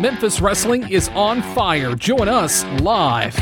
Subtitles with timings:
[0.00, 1.96] Memphis Wrestling is on fire.
[1.96, 3.34] Join us live.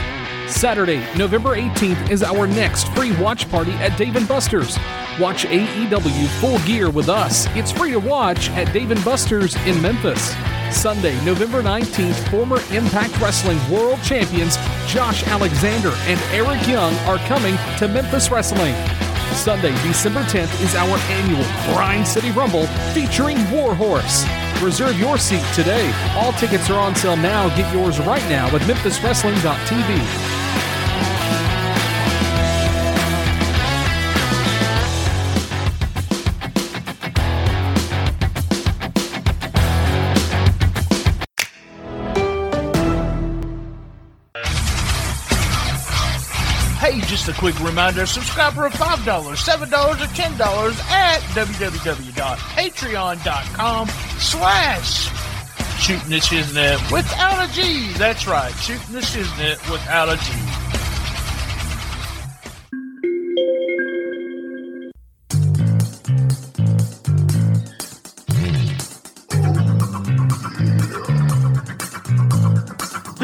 [0.48, 4.78] Saturday, November 18th is our next free watch party at Dave & Buster's.
[5.20, 7.46] Watch AEW Full Gear with us.
[7.50, 10.34] It's free to watch at Dave & Buster's in Memphis.
[10.74, 17.58] Sunday, November 19th, former Impact Wrestling World Champions Josh Alexander and Eric Young are coming
[17.76, 18.74] to Memphis Wrestling.
[19.34, 21.44] Sunday, December 10th is our annual
[21.74, 24.24] Grind City Rumble featuring Warhorse.
[24.62, 25.92] Reserve your seat today.
[26.16, 27.54] All tickets are on sale now.
[27.56, 30.35] Get yours right now at memphiswrestling.tv.
[47.38, 49.36] quick reminder subscribe for $5, $7, or
[49.94, 55.08] $10 at www.patreon.com slash
[55.80, 57.92] shooting the shiznit without a G.
[57.94, 60.32] That's right, shooting the shiznit without a G.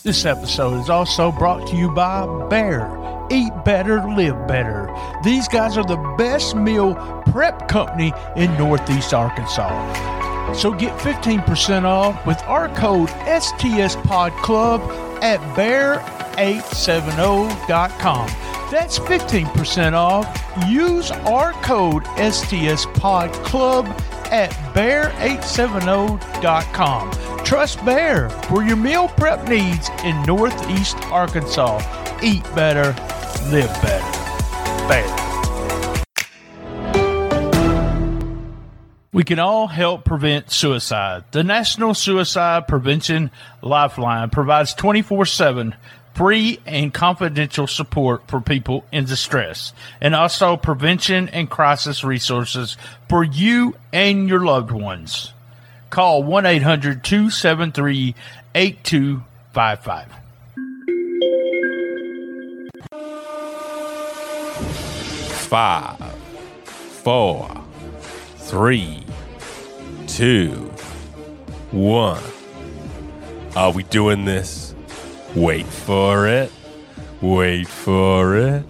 [0.03, 3.05] This episode is also brought to you by Bare.
[3.31, 4.90] Eat better, live better.
[5.23, 6.95] These guys are the best meal
[7.32, 10.14] prep company in Northeast Arkansas.
[10.54, 14.82] So get 15% off with our code STS Pod Club
[15.22, 18.30] at bare870.com.
[18.72, 20.28] That's 15% off.
[20.67, 23.86] Use our code STS Pod Club
[24.32, 27.12] at bare870.com.
[27.44, 31.80] Trust Bare for your meal prep needs in Northeast Arkansas.
[32.23, 32.95] Eat better,
[33.52, 34.11] live better.
[34.88, 35.26] Bare.
[39.11, 41.23] We can all help prevent suicide.
[41.32, 45.76] The National Suicide Prevention Lifeline provides 24 7
[46.16, 52.78] free and confidential support for people in distress and also prevention and crisis resources
[53.10, 55.34] for you and your loved ones.
[55.89, 58.16] Call 1 800 273
[58.55, 60.11] 8255.
[65.55, 66.14] Five,
[66.73, 67.49] four,
[68.36, 69.05] three,
[70.05, 70.70] two,
[71.71, 72.21] one.
[73.55, 74.76] Are we doing this?
[75.33, 76.52] Wait for it.
[77.21, 78.66] Wait for it.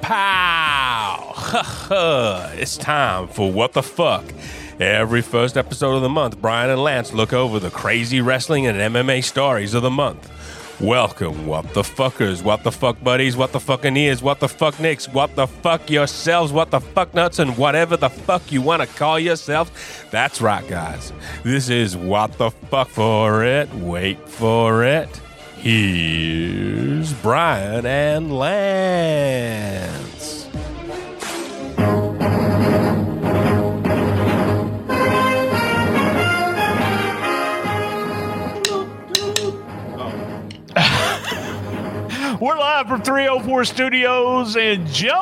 [0.00, 1.34] Pow!
[2.54, 4.24] it's time for What the Fuck.
[4.80, 8.78] Every first episode of the month, Brian and Lance look over the crazy wrestling and
[8.78, 10.30] MMA stories of the month.
[10.80, 14.78] Welcome, what the fuckers, what the fuck buddies, what the fucking ears, what the fuck
[14.78, 18.82] nicks, what the fuck yourselves, what the fuck nuts, and whatever the fuck you want
[18.82, 20.06] to call yourself.
[20.10, 21.14] That's right, guys.
[21.42, 23.72] This is what the fuck for it.
[23.74, 25.08] Wait for it.
[25.56, 30.35] Here's Brian and Lance.
[42.46, 45.18] We're live from 304 Studios in Jonesboro,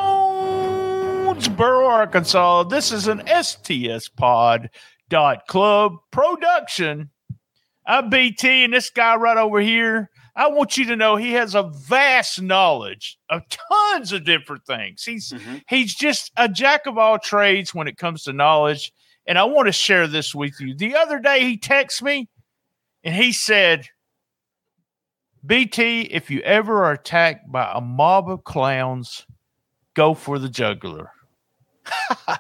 [1.86, 2.64] Arkansas.
[2.64, 4.68] This is an STS Pod
[5.08, 7.08] dot club production.
[7.86, 10.10] I'm BT, and this guy right over here.
[10.36, 15.02] I want you to know he has a vast knowledge of tons of different things.
[15.02, 15.56] He's mm-hmm.
[15.66, 18.92] he's just a jack of all trades when it comes to knowledge.
[19.26, 20.76] And I want to share this with you.
[20.76, 22.28] The other day he texted me
[23.02, 23.88] and he said,
[25.44, 29.26] BT, if you ever are attacked by a mob of clowns,
[29.94, 31.10] go for the juggler.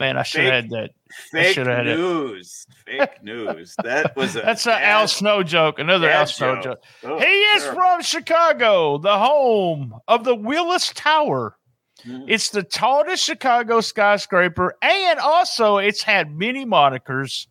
[0.00, 0.90] Man, I should have had that.
[1.30, 2.66] Fake had news.
[2.84, 3.76] Fake news.
[3.84, 5.78] That was a That's an Al Snow joke.
[5.78, 6.64] Another Al Snow joke.
[6.64, 6.80] joke.
[7.04, 7.80] Oh, he is terrible.
[7.80, 11.56] from Chicago, the home of the Willis Tower.
[12.04, 12.24] Mhm.
[12.26, 17.46] It's the tallest Chicago skyscraper, and also it's had many monikers,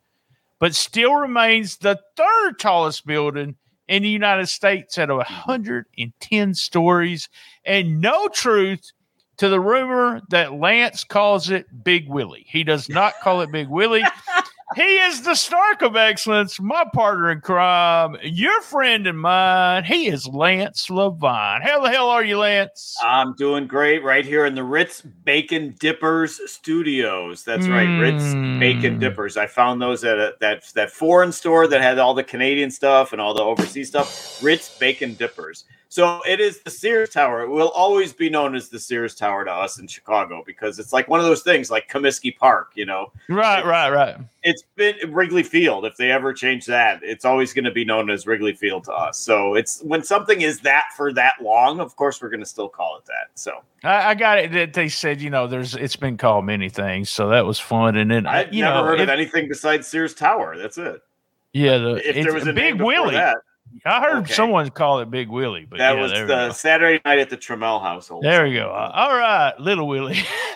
[0.60, 3.56] but still remains the third tallest building
[3.94, 6.52] in the United States at 110 mm-hmm.
[6.54, 7.30] stories.
[7.64, 8.92] And no truth
[9.38, 12.48] to the rumor that Lance calls it Big Willie.
[12.50, 14.04] He does not call it Big Willie.
[14.76, 19.84] he is the Stark of excellence, my partner in crime, your friend and mine.
[19.84, 21.62] He is Lance LeVine.
[21.62, 22.96] How the hell are you, Lance?
[23.02, 27.44] I'm doing great right here in the Ritz Bacon Dippers Studios.
[27.44, 28.60] That's right, Ritz Mm.
[28.60, 29.38] Bacon Dippers.
[29.38, 33.12] I found those at a, that that foreign store that had all the Canadian stuff
[33.12, 34.42] and all the overseas stuff.
[34.44, 35.66] Ritz Bacon Dippers.
[35.94, 37.42] So it is the Sears Tower.
[37.44, 40.92] It will always be known as the Sears Tower to us in Chicago because it's
[40.92, 42.72] like one of those things, like Comiskey Park.
[42.74, 44.18] You know, Right, right, right.
[44.42, 45.86] it's been Wrigley Field.
[45.86, 48.92] If they ever change that, it's always going to be known as Wrigley Field to
[48.92, 49.20] us.
[49.20, 52.70] So it's when something is that for that long, of course, we're going to still
[52.70, 53.30] call it that.
[53.36, 54.52] So I, I got it.
[54.52, 57.98] That they said, you know, there's it's been called many things, so that was fun.
[57.98, 60.58] And then I've you never know, heard it- of anything besides Sears Tower.
[60.58, 61.04] That's it.
[61.52, 63.14] Yeah, the If there was a Big Willie.
[63.14, 63.38] that,
[63.86, 64.34] I heard Okay.
[64.34, 66.52] someone call it Big Willie, but that yeah, was the.
[66.54, 68.24] Saturday night at the Tramel household.
[68.24, 68.70] there we go.
[68.70, 70.20] Uh, All right, Little Willie.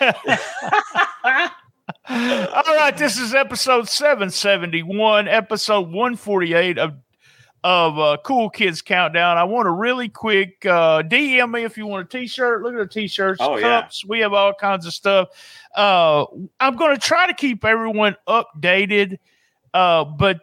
[2.10, 6.94] All right, this is episode 771, episode 148 of
[7.64, 9.36] of uh, Cool Kids Countdown.
[9.36, 12.62] I want to really quick uh, DM me if you want a t-shirt.
[12.62, 13.82] Look at the t-shirts, Oh, yeah.
[13.82, 14.04] cups.
[14.04, 15.28] We have all kinds of stuff.
[15.76, 16.24] Uh,
[16.60, 19.18] I'm going to try to keep everyone updated,
[19.74, 20.38] uh, but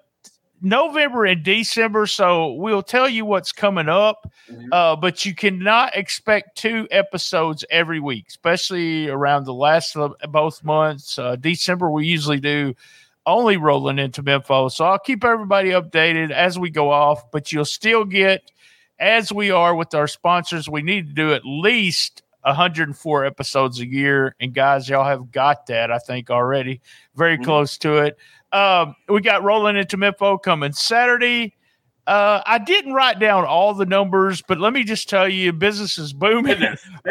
[0.66, 4.32] November and December, so we'll tell you what's coming up.
[4.52, 4.68] Mhm.
[4.72, 10.64] Uh, but you cannot expect two episodes every week, especially around the last of both
[10.64, 11.20] months.
[11.20, 12.74] Uh, December, we usually do
[13.28, 14.76] only rolling into Memphis.
[14.76, 18.52] So I'll keep everybody updated as we go off, but you'll still get,
[19.00, 23.88] as we are with our sponsors, we need to do at least 104 episodes a
[23.88, 24.36] year.
[24.40, 26.82] And guys, y'all have got that, I think, already.
[27.16, 27.44] Very Mhm.
[27.44, 28.18] close to it.
[28.56, 31.56] Um, we got rolling into Memphis coming Saturday.
[32.08, 35.98] Uh, I didn't write down all the numbers, but let me just tell you, business
[35.98, 36.62] is booming.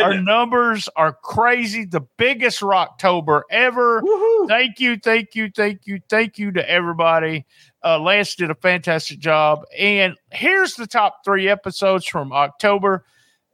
[0.01, 1.85] Our numbers are crazy.
[1.85, 4.01] The biggest Rocktober ever.
[4.01, 4.49] Woohoo.
[4.49, 7.45] Thank you, thank you, thank you, thank you to everybody.
[7.85, 9.65] Uh, Lance did a fantastic job.
[9.77, 13.05] And here's the top three episodes from October.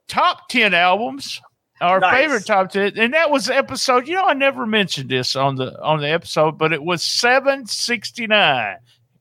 [0.07, 1.41] Top 10 albums.
[1.81, 2.13] Our Nice.
[2.13, 2.93] favorite top 10.
[2.97, 6.57] And that was episode, you know, I never mentioned this on the on the episode,
[6.57, 8.77] but it was 769.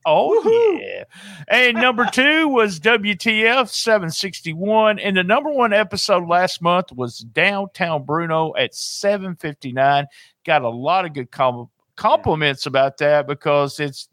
[0.06, 0.80] Oh Woohoo.
[0.80, 1.04] yeah.
[1.48, 4.98] And number two was WTF 761.
[4.98, 10.06] And the number one episode last month was Downtown Bruno at 759.
[10.44, 14.08] Got a lot of good com- compliments about that because it's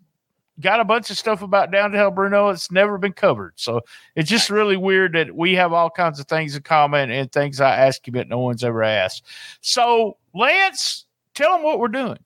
[0.60, 2.50] got a bunch of stuff about Downtown Bruno.
[2.50, 3.54] It's never been covered.
[3.56, 3.82] So
[4.16, 7.62] it's just really weird that we have all kinds of things in common and things
[7.62, 9.24] I ask you, but no one's ever asked.
[9.62, 12.20] So, Lance, tell them what we're doing.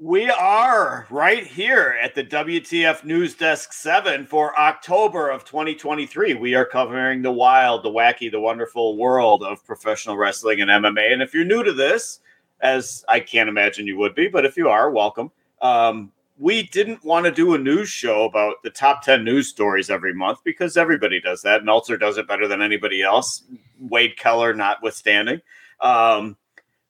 [0.00, 6.34] We are right here at the WTF News Desk 7 for October of 2023.
[6.34, 11.12] We are covering the wild, the wacky, the wonderful world of professional wrestling and MMA.
[11.12, 12.20] And if you're new to this,
[12.60, 15.32] as I can't imagine you would be, but if you are, welcome.
[15.60, 19.90] Um, we didn't want to do a news show about the top 10 news stories
[19.90, 21.64] every month because everybody does that.
[21.64, 23.42] Meltzer does it better than anybody else,
[23.80, 25.40] Wade Keller notwithstanding.
[25.80, 26.36] Um,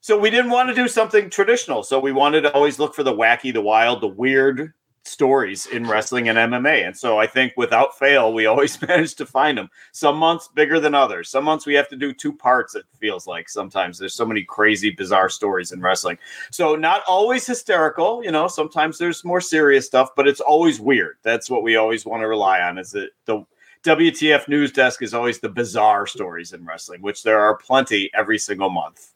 [0.00, 1.82] so we didn't want to do something traditional.
[1.82, 4.74] So we wanted to always look for the wacky, the wild, the weird
[5.08, 6.86] stories in wrestling and MMA.
[6.86, 9.70] And so I think without fail, we always manage to find them.
[9.92, 11.28] Some months bigger than others.
[11.30, 13.98] Some months we have to do two parts, it feels like sometimes.
[13.98, 16.18] There's so many crazy, bizarre stories in wrestling.
[16.50, 21.16] So not always hysterical, you know, sometimes there's more serious stuff, but it's always weird.
[21.22, 23.44] That's what we always want to rely on is that the
[23.84, 28.38] WTF news desk is always the bizarre stories in wrestling, which there are plenty every
[28.38, 29.12] single month.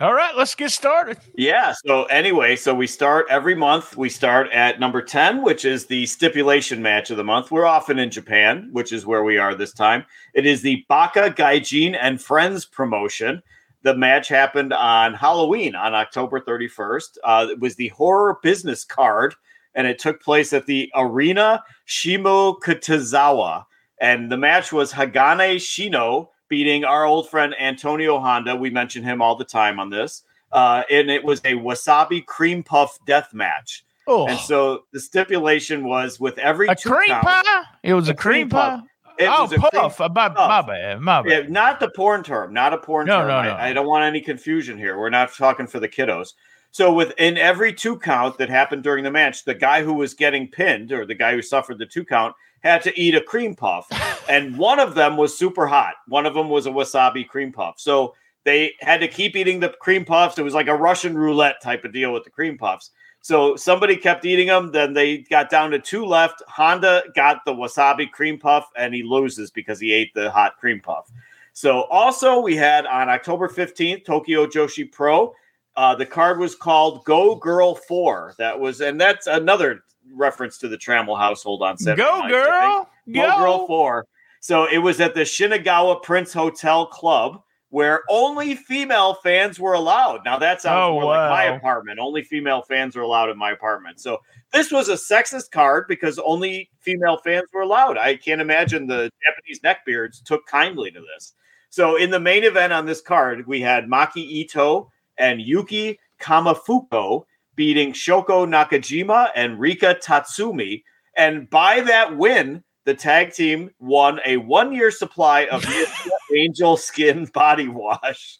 [0.00, 1.18] All right, let's get started.
[1.34, 1.74] Yeah.
[1.84, 3.96] So anyway, so we start every month.
[3.96, 7.50] We start at number 10, which is the stipulation match of the month.
[7.50, 10.04] We're often in Japan, which is where we are this time.
[10.34, 13.42] It is the Baka Gaijin and Friends promotion.
[13.82, 17.18] The match happened on Halloween on October 31st.
[17.24, 19.34] Uh, it was the horror business card,
[19.74, 23.64] and it took place at the Arena Shimo Kitazawa.
[24.00, 28.56] And the match was Hagane Shino beating our old friend Antonio Honda.
[28.56, 30.22] We mention him all the time on this.
[30.50, 33.84] Uh, and it was a wasabi cream puff death match.
[34.06, 37.62] Oh, And so the stipulation was with every a cream count- pie?
[37.82, 38.76] It was a, cream, cream pie?
[38.76, 38.84] puff.
[39.18, 40.00] It oh, was a cream puff.
[40.00, 41.00] Uh, my, my bad.
[41.00, 41.50] My Yeah, bad.
[41.50, 43.28] not the porn term, not a porn No, term.
[43.28, 43.54] no, I, no.
[43.56, 44.98] I don't want any confusion here.
[44.98, 46.32] We're not talking for the kiddos.
[46.70, 50.48] So within every two count that happened during the match, the guy who was getting
[50.48, 53.86] pinned or the guy who suffered the two count had to eat a cream puff.
[54.28, 55.94] and one of them was super hot.
[56.06, 57.74] One of them was a wasabi cream puff.
[57.78, 60.38] So they had to keep eating the cream puffs.
[60.38, 62.90] It was like a Russian roulette type of deal with the cream puffs.
[63.20, 64.72] So somebody kept eating them.
[64.72, 66.42] Then they got down to two left.
[66.48, 70.80] Honda got the wasabi cream puff, and he loses because he ate the hot cream
[70.80, 71.10] puff.
[71.52, 75.34] So also we had on October 15th, Tokyo Joshi Pro.
[75.78, 78.34] Uh, the card was called Go Girl 4.
[78.36, 82.02] That was, and that's another reference to the Tramel household on Saturday.
[82.02, 82.88] Go, nights, girl.
[83.04, 83.16] think.
[83.16, 84.04] Go Girl 4.
[84.40, 90.24] So it was at the Shinagawa Prince Hotel Club where only female fans were allowed.
[90.24, 92.00] Now that sounds Oh, more like my apartment.
[92.00, 94.00] Only female fans are allowed in my apartment.
[94.00, 94.18] So
[94.52, 97.98] this was a sexist card because only female fans were allowed.
[97.98, 101.34] I can't imagine the Japanese neckbeards took kindly to this.
[101.70, 107.24] So in the main event on this card, we had Maki Ito and Yuki Kamifuku
[107.56, 110.82] beating Shoko Nakajima and Rika Tatsumi.
[111.16, 115.64] And by that win, the tag team won a one year supply of
[116.36, 118.38] Angel Skin Body Wash.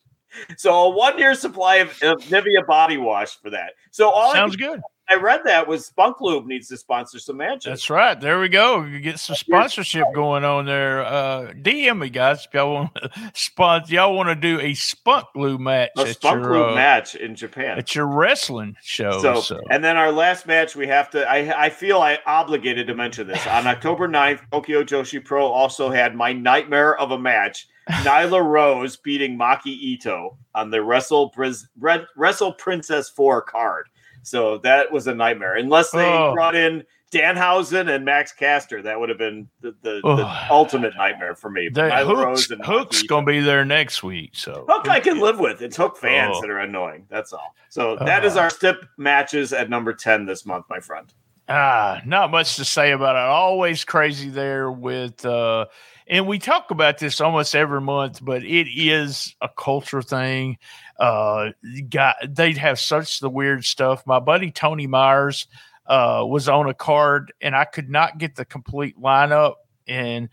[0.56, 3.72] So a one year supply of, of Nivea body wash for that.
[3.90, 4.80] So all Sounds good.
[5.10, 7.64] I read that was Spunk Lube needs to sponsor some matches.
[7.64, 8.20] That's right.
[8.20, 8.84] There we go.
[8.84, 11.04] You get some sponsorship going on there.
[11.04, 13.94] Uh, DM me, guys, if y'all want to sponsor.
[13.94, 17.34] Y'all want to do a spunk Lube match a Spunk your Lube uh, match in
[17.34, 17.78] Japan.
[17.78, 19.20] It's your wrestling show.
[19.22, 21.28] So, So, and then our last match, we have to.
[21.28, 24.40] I I feel I obligated to mention this on October 9th.
[24.52, 27.66] Tokyo Joshi Pro also had my nightmare of a match.
[27.88, 31.34] Nyla Rose beating Maki Ito on the Wrestle
[32.16, 33.88] Wrestle Princess Four card.
[34.28, 35.54] So that was a nightmare.
[35.56, 36.32] Unless they Oh.
[36.34, 40.16] brought in Danhausen and Max Caster, that would have been the, the, Oh.
[40.16, 41.68] the ultimate nightmare for me.
[41.70, 44.32] the Nyla Hook's, and Hook's Maki gonna be there next week.
[44.34, 45.62] So Hook I can live with.
[45.62, 46.40] It's Hook fans Oh.
[46.42, 47.06] that are annoying.
[47.08, 47.54] That's all.
[47.70, 48.40] So that is Uh.
[48.40, 51.12] our stip matches at number 10 this month, my friend.
[51.48, 53.22] Ah, not much to say about it.
[53.22, 55.64] Always crazy there with uh
[56.08, 60.58] and we talk about this almost every month, but it is a culture thing.
[60.98, 61.50] Uh
[61.88, 64.06] got they'd have such the weird stuff.
[64.06, 65.46] My buddy Tony Myers
[65.86, 69.54] uh was on a card and I could not get the complete lineup
[69.86, 70.28] and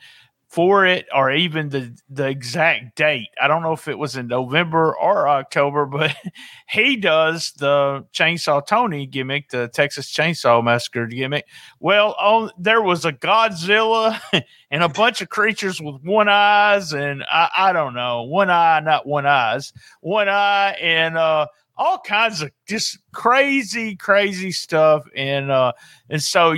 [0.55, 3.27] for it or even the the exact date.
[3.41, 6.15] I don't know if it was in November or October, but
[6.69, 11.45] he does the Chainsaw Tony gimmick, the Texas Chainsaw Massacre gimmick.
[11.81, 14.17] Well, on there was a Godzilla
[14.71, 18.79] and a bunch of creatures with one eyes, and I, I don't know, one eye,
[18.79, 21.47] not one eyes, one eye, and uh,
[21.77, 25.03] all kinds of just crazy, crazy stuff.
[25.15, 25.74] And uh,
[26.10, 26.55] and so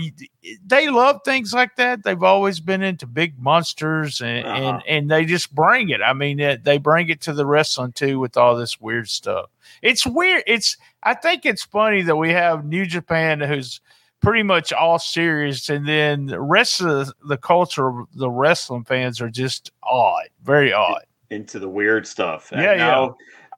[0.66, 2.04] they love things like that.
[2.04, 4.64] They've always been into big monsters, and Uh-huh.
[4.64, 6.02] and, and they just bring it.
[6.02, 9.50] I mean, they bring it to the wrestling too with all this weird stuff.
[9.82, 10.44] It's weird.
[10.48, 13.82] It's I think it's funny that we have New Japan who's
[14.22, 19.30] pretty much all serious, and then the rest of the culture, the wrestling fans are
[19.30, 21.04] just odd, very odd.
[21.30, 22.52] Into the weird stuff.
[22.52, 23.10] And Yeah, yeah.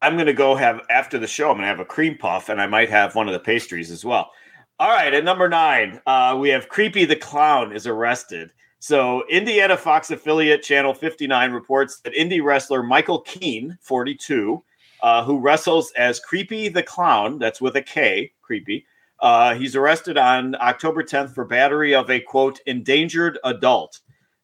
[0.01, 2.49] I'm going to go have, after the show, I'm going to have a cream puff
[2.49, 4.31] and I might have one of the pastries as well.
[4.79, 5.13] All right.
[5.13, 8.51] At number nine, uh, we have Creepy the Clown is arrested.
[8.81, 14.63] So, Indiana Fox affiliate Channel 59 reports that indie wrestler Michael Keane, 42,
[15.03, 18.85] uh, who wrestles as Creepy the Clown, that's with a K, Creepy,
[19.19, 23.99] uh, he's arrested on October 10th for battery of a quote, endangered adult,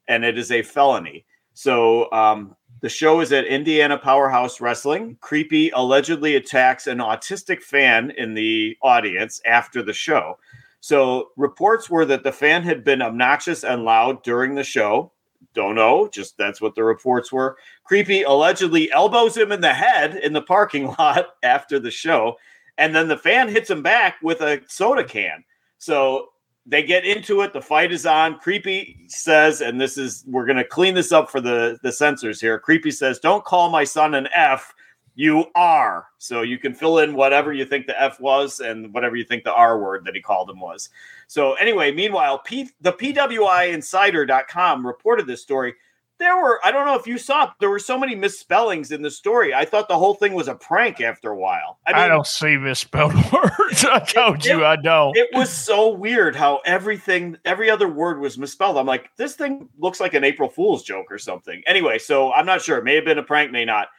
[0.09, 1.25] and it is a felony.
[1.53, 5.17] So, um, the show is at Indiana Powerhouse Wrestling.
[5.21, 10.37] Creepy allegedly attacks an autistic fan in the audience after the show.
[10.81, 15.11] So reports were that the fan had been obnoxious and loud during the show.
[15.53, 17.57] Don't know, just that's what the reports were.
[17.85, 22.35] Creepy allegedly elbows him in the head in the parking lot after the show,
[22.77, 25.43] and then the fan hits him back with a soda can.
[25.77, 26.29] So
[26.65, 27.53] they get into it.
[27.53, 28.39] The fight is on.
[28.39, 32.57] Creepy says, and this is we're gonna clean this up for the the censors here.
[32.59, 34.73] Creepy says, "Don't call my son an F.
[35.13, 39.15] You are." So you can fill in whatever you think the F was and whatever
[39.15, 40.89] you think the R word that he called him was.
[41.27, 45.75] So anyway, meanwhile, P, the PWInsider.com reported this story.
[46.17, 49.11] There were, I don't know if you saw, there were so many misspellings in the
[49.11, 49.53] story.
[49.53, 51.79] I thought the whole thing was a prank after a while.
[51.85, 53.83] I, I don't see misspelled words.
[53.83, 55.17] I told you I don't.
[55.17, 58.77] it was so weird how everything, every other word was misspelled.
[58.77, 61.61] I'm like, this thing looks like an April Fool's joke or something.
[61.67, 62.77] Anyway, so I'm not sure.
[62.77, 63.89] It may have been a prank, may not.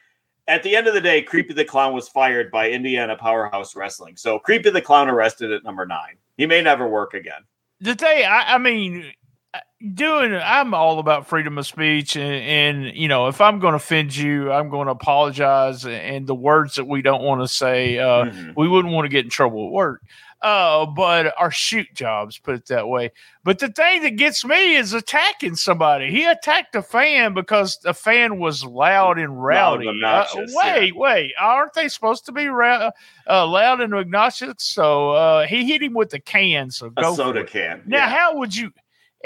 [0.48, 4.16] At the end of the day, Creepy the Clown was fired by Indiana Powerhouse Wrestling.
[4.16, 6.16] So Creepy the Clown arrested at number nine.
[6.38, 7.42] He may never work again.
[7.80, 9.12] the thing I, I mean
[9.94, 13.76] doing i'm all about freedom of speech and, and you know if i'm going to
[13.76, 17.98] offend you i'm going to apologize and the words that we don't want to say
[17.98, 18.54] uh, Mhm.
[18.56, 20.02] we wouldn't want to get in trouble at work
[20.42, 23.10] uh, but our shoot jobs put it that way
[23.44, 27.92] but the thing that gets me is attacking somebody he attacked a fan because the
[27.92, 32.90] fan was loud and rowdy and Uh, wait wait aren't they supposed to be ra-
[33.28, 37.14] uh, loud and obnoxious so uh, he hit him with the can so A go
[37.14, 37.82] soda can.
[37.84, 38.08] Now, Yeah.
[38.08, 38.72] how would you?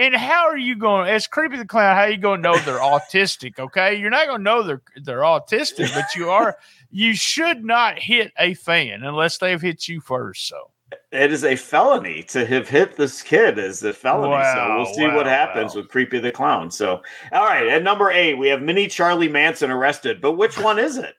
[0.00, 1.10] And how are you going?
[1.10, 3.58] As creepy the clown, how are you going to know they're autistic?
[3.58, 6.56] Okay, you're not going to know they're they're autistic, but you are.
[6.90, 10.48] You should not hit a fan unless they've hit you first.
[10.48, 10.70] So
[11.12, 14.30] it is a felony to have hit this kid is a felony.
[14.30, 15.82] Wow, so we'll see wow, what happens wow.
[15.82, 16.70] with Creepy the Clown.
[16.70, 20.78] So all right, at number eight, we have mini Charlie Manson arrested, but which one
[20.78, 21.14] is it?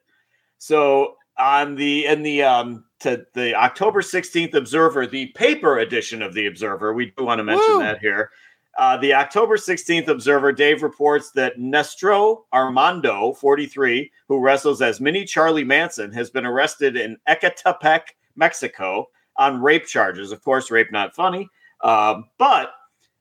[0.57, 6.33] So on the in the um to the October 16th Observer, the paper edition of
[6.33, 7.79] the Observer, we do want to mention Woo.
[7.79, 8.31] that here.
[8.77, 15.25] Uh, the October 16th Observer, Dave reports that Nestro Armando, 43, who wrestles as mini
[15.25, 18.01] Charlie Manson, has been arrested in Ecatepec,
[18.35, 20.31] Mexico, on rape charges.
[20.31, 21.49] Of course, rape not funny.
[21.83, 22.73] Um, but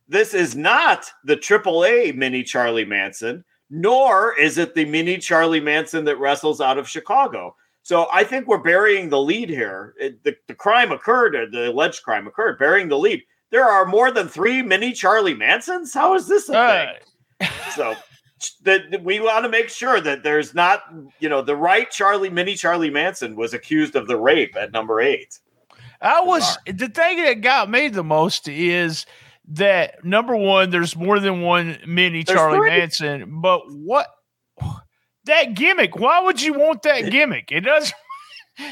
[0.08, 6.04] this is not the AAA mini Charlie Manson, nor is it the mini Charlie Manson
[6.04, 7.54] that wrestles out of Chicago.
[7.82, 9.94] So I think we're burying the lead here.
[9.98, 13.22] It- the, the crime occurred, the alleged crime occurred, burying the lead.
[13.50, 15.92] There are more than three mini Charlie Mansons.
[15.92, 16.86] How is this a Uh,
[17.38, 17.48] thing?
[17.74, 17.94] So
[18.64, 20.82] that we want to make sure that there's not,
[21.18, 25.00] you know, the right Charlie mini Charlie Manson was accused of the rape at number
[25.00, 25.38] eight.
[26.00, 29.04] I was the thing that got me the most is
[29.48, 32.70] that number one, there's more than one mini There's Charlie three.
[32.70, 34.06] Manson, but what
[35.24, 35.96] that gimmick?
[35.98, 37.52] Why would you want that gimmick?
[37.52, 37.94] It doesn't.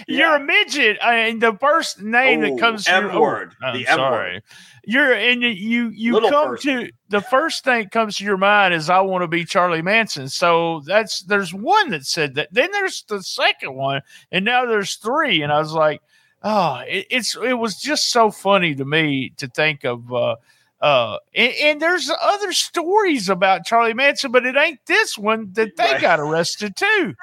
[0.07, 3.11] You're a midget, and the first name Oh, that comes to your-.
[3.13, 3.97] Oh, I'm The M-word.
[3.97, 4.43] sorry.
[4.85, 6.87] You're and you- you you Little come person.
[6.87, 9.83] to the first thing that comes to your mind is I want to be Charlie
[9.83, 10.29] Manson.
[10.29, 12.49] So that's there's one that said that.
[12.53, 14.01] Then there's the second one,
[14.33, 15.43] and now there's three.
[15.43, 16.01] And I was like,
[16.43, 20.13] oh, it, it's it was just so funny to me to think of.
[20.13, 20.37] uh
[20.81, 25.77] uh and, and there's other stories about Charlie Manson, but it ain't this one that
[25.77, 26.01] they Right.
[26.01, 27.15] got arrested too.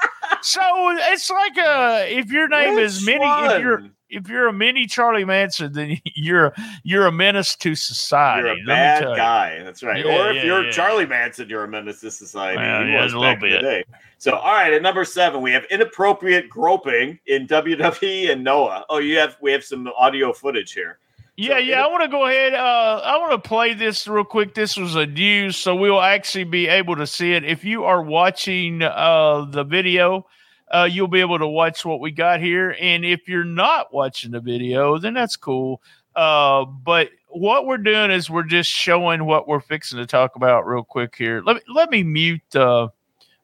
[0.41, 4.53] so it's like uh if your name is Which Minnie, if you're if you're a
[4.53, 8.47] mini Charlie Manson, then you're you're a menace to society.
[8.47, 9.15] You're a bad you.
[9.15, 9.63] guy.
[9.63, 10.05] That's right.
[10.05, 10.71] Yeah, or if yeah, you're yeah.
[10.71, 12.57] Charlie Manson, you're a menace to society.
[12.57, 13.87] Well, yeah, a little bit.
[14.17, 18.85] So, all right, at number seven, we have inappropriate groping in WWE and Noah.
[18.89, 20.99] Oh, you have we have some audio footage here.
[21.37, 21.83] Yeah, So yeah.
[21.83, 22.53] I want to go ahead.
[22.53, 24.53] Uh, I want to play this real quick.
[24.53, 27.43] This was a news, so we'll actually be able to see it.
[27.43, 30.27] If you are watching uh, the video,
[30.71, 32.75] uh, you'll be able to watch what we got here.
[32.79, 35.81] And if you're not watching the video, then that's cool.
[36.15, 40.65] Uh, but what we're doing is we're just showing what we're fixing to talk about
[40.65, 41.41] real quick here.
[41.45, 42.55] Let me let me mute.
[42.55, 42.87] Uh,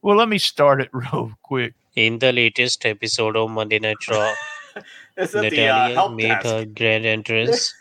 [0.01, 1.73] well, let me start it real quick.
[1.97, 4.33] In the latest episode of Monday Night Raw,
[5.17, 5.41] Is the uh,
[5.89, 6.45] Natalya made desk?
[6.45, 7.73] her grand entrance,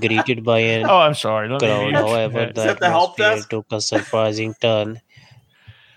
[0.00, 1.48] greeted by an Oh, I'm sorry.
[1.48, 1.94] Let crowd.
[1.94, 2.54] However, that.
[2.54, 3.50] the that the help desk?
[3.50, 5.00] took a surprising turn.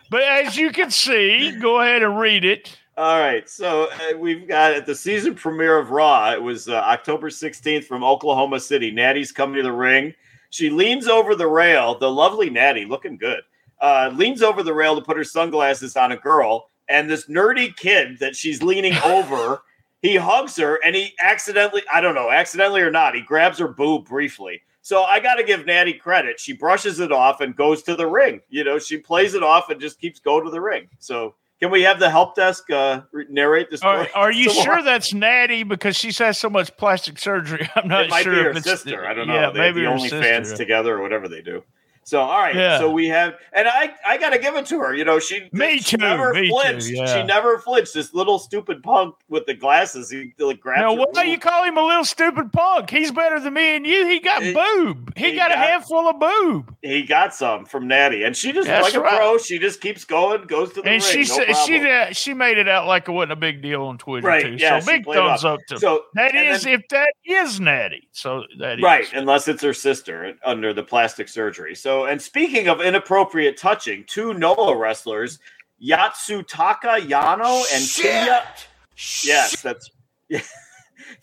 [0.10, 2.78] But as you can see, go ahead and read it.
[2.98, 6.32] All right, so uh, we've got at the season premiere of Raw.
[6.32, 8.90] It was uh, October 16th from Oklahoma City.
[8.90, 10.14] Natty's coming to the ring.
[10.50, 11.98] She leans over the rail.
[11.98, 13.42] The lovely Natty, looking good,
[13.82, 16.70] uh, leans over the rail to put her sunglasses on a girl.
[16.88, 19.64] And this nerdy kid that she's leaning over,
[20.06, 23.68] he hugs her and he accidentally, I don't know, accidentally or not, he grabs her
[23.68, 24.62] boob briefly.
[24.82, 26.40] So I got to give Natty credit.
[26.40, 28.42] She brushes it off and goes to the ring.
[28.50, 30.90] You know, she plays it off and just keeps going to the ring.
[31.00, 34.08] So can we have the help desk uh, narrate story?
[34.14, 37.68] Are, are you sure that's Natty because she's had so much plastic surgery?
[37.76, 39.08] I'm not it might sure be her if it's sister.
[39.08, 39.34] I don't know.
[39.34, 40.22] Yeah, they maybe the only sister.
[40.22, 41.64] fans together or whatever they do.
[42.08, 42.54] So all right.
[42.56, 42.78] Yeah.
[42.78, 44.94] So we have, and I I got to give it to her.
[44.94, 46.88] You know, she Me she too, Never me too, flinched.
[46.90, 47.06] yeah.
[47.20, 47.96] She never flinched.
[47.96, 50.12] This little stupid punk with the glasses.
[50.12, 50.82] He like grabs.
[50.82, 51.26] Now, why boob.
[51.26, 52.92] you call him a little stupid punk?
[52.92, 54.06] He's better than me and you.
[54.08, 55.14] He got He- boob.
[55.18, 56.76] He, he got, a handful of boob.
[56.84, 59.38] He got some from Natty, and she just That's like a pro.
[59.40, 61.26] She just keeps going, goes to the And ring.
[61.26, 63.98] she no she did, she made it out like it wasn't a big deal on
[63.98, 64.58] Twitter Right, too.
[64.60, 68.08] yeah, so big thumbs up to So that is then- if that is Natty.
[68.12, 71.74] So that is Right, unless it's her sister under the plastic surgery.
[71.76, 75.40] So, and speaking of inappropriate touching, two Noah wrestlers,
[75.82, 78.44] Yasutaka Yano and Kinya.
[79.24, 79.90] Yes, that's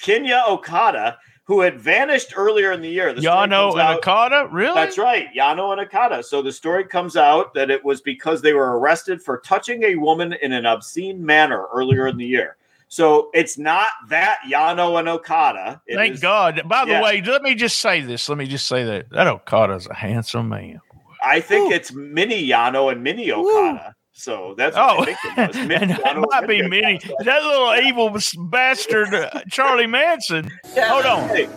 [0.02, 3.12] Kinya Okada, who had vanished earlier in the year.
[3.12, 4.48] The Yano and out- Okada.
[4.50, 4.74] Really?
[4.74, 6.22] That's right, Yano and Okada.
[6.22, 9.96] So the story comes out that it was because they were arrested for touching a
[9.96, 12.56] woman in an obscene manner earlier in the year.
[12.92, 15.80] So it's not that Yano and Okada.
[15.86, 16.60] It Thank is- God.
[16.66, 17.02] By the yeah.
[17.02, 18.28] way, let me just say this.
[18.28, 20.78] Let me just say that that Okada's a handsome man.
[21.24, 21.74] I think Ooh.
[21.74, 23.94] it's Mini Yano and Mini Okada.
[24.12, 25.56] So that's what Oh, I think it was.
[25.68, 27.14] Mini and that might be Mini Okada.
[27.24, 28.14] That little evil
[28.50, 30.50] bastard, uh, Charlie Manson.
[30.76, 31.28] Hold on.
[31.30, 31.48] Hey,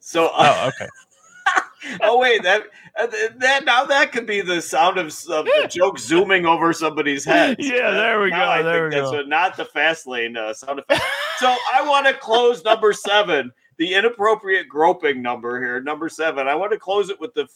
[0.00, 0.88] So, uh, Oh, okay.
[2.02, 2.62] oh wait, that
[2.98, 7.24] uh, that now that could be the sound of, of the joke zooming over somebody's
[7.24, 7.56] head.
[7.60, 9.28] Yeah, there we Now go, I there think we that's go.
[9.28, 11.02] not the fast lane uh, sound effect.
[11.38, 16.48] so I want to close number seven, the inappropriate groping number here, number seven.
[16.48, 17.46] I want to close it with the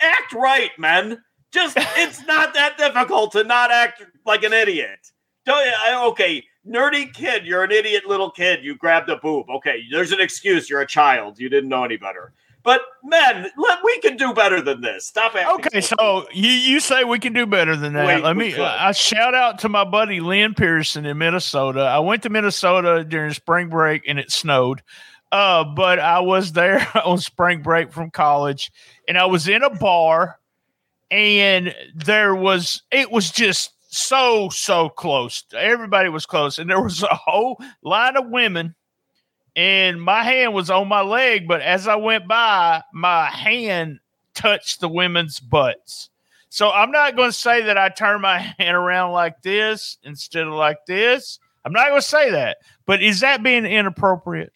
[0.00, 1.22] act right, men.
[1.52, 5.10] Just it's not that difficult to not act like an idiot.
[5.44, 8.64] Don't I, okay, nerdy kid, you're an idiot little kid.
[8.64, 9.50] You grabbed a boob.
[9.50, 10.70] Okay, there's an excuse.
[10.70, 11.38] You're a child.
[11.38, 12.32] You didn't know any better.
[12.64, 15.06] But men, let, we can do better than this.
[15.06, 15.66] Stop acting.
[15.66, 18.06] Okay, so you, you say we can do better than that.
[18.06, 18.52] Wait, Let me.
[18.52, 18.60] could.
[18.60, 21.80] I shout out to my buddy Lynn Pearson in Minnesota.
[21.80, 24.82] I went to Minnesota during spring break and it snowed,
[25.32, 28.70] uh, but I was there on spring break from college,
[29.08, 30.38] and I was in a bar,
[31.10, 35.44] and there was it was just so so close.
[35.52, 38.76] Everybody was close, and there was a whole line of women
[39.56, 43.98] and my hand was on my leg, but as I went by, my hand
[44.34, 46.08] touched the women's butts.
[46.48, 50.46] So I'm not going to say that I turned my hand around like this instead
[50.46, 51.38] of like this.
[51.64, 54.52] I'm not going to say that, but is that being inappropriate?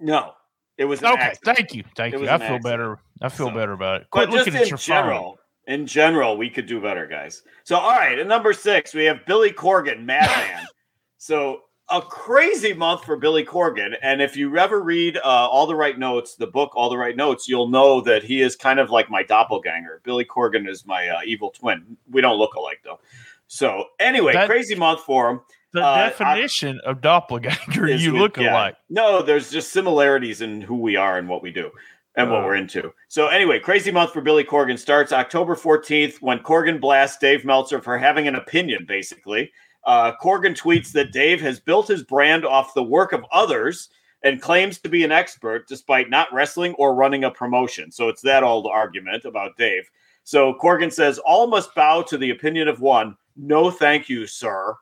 [0.00, 0.32] No,
[0.78, 1.56] it was Okay, accident.
[1.56, 2.26] thank you, thank It you.
[2.28, 2.64] I feel accident.
[2.64, 2.98] better.
[3.22, 4.06] I feel So- better about it.
[4.12, 4.96] But Quit just looking at in your phone.
[4.96, 7.42] general, in general, we could do better, guys.
[7.64, 10.66] So, all right, at number six, we have Billy Corgan, Madman.
[11.18, 13.94] so, a crazy month for Billy Corgan.
[14.02, 17.16] And if you ever read uh, All the Right Notes, the book All the Right
[17.16, 20.00] Notes, you'll know that he is kind of like my doppelganger.
[20.04, 21.96] Billy Corgan is my uh, evil twin.
[22.10, 23.00] We don't look alike, though.
[23.48, 25.40] So, anyway, That- crazy month for him.
[25.72, 28.52] The Uh, I- definition of doppelganger, is you look yeah.
[28.52, 28.76] alike.
[28.88, 31.70] No, there's just similarities in who we are and what we do
[32.16, 32.44] and what Oh.
[32.44, 32.94] we're into.
[33.08, 37.80] So anyway, crazy month for Billy Corgan starts October 14th when Corgan blasts Dave Meltzer
[37.82, 39.52] for having an opinion, basically.
[39.86, 43.90] Uh, Corgan tweets that Dave has built his brand off the work of others
[44.22, 47.90] and claims to be an expert despite not wrestling or running a promotion.
[47.90, 49.88] So it's that old argument about Dave.
[50.24, 53.16] So Corgan says, All must bow to the opinion of one.
[53.36, 54.74] No, thank you, sir.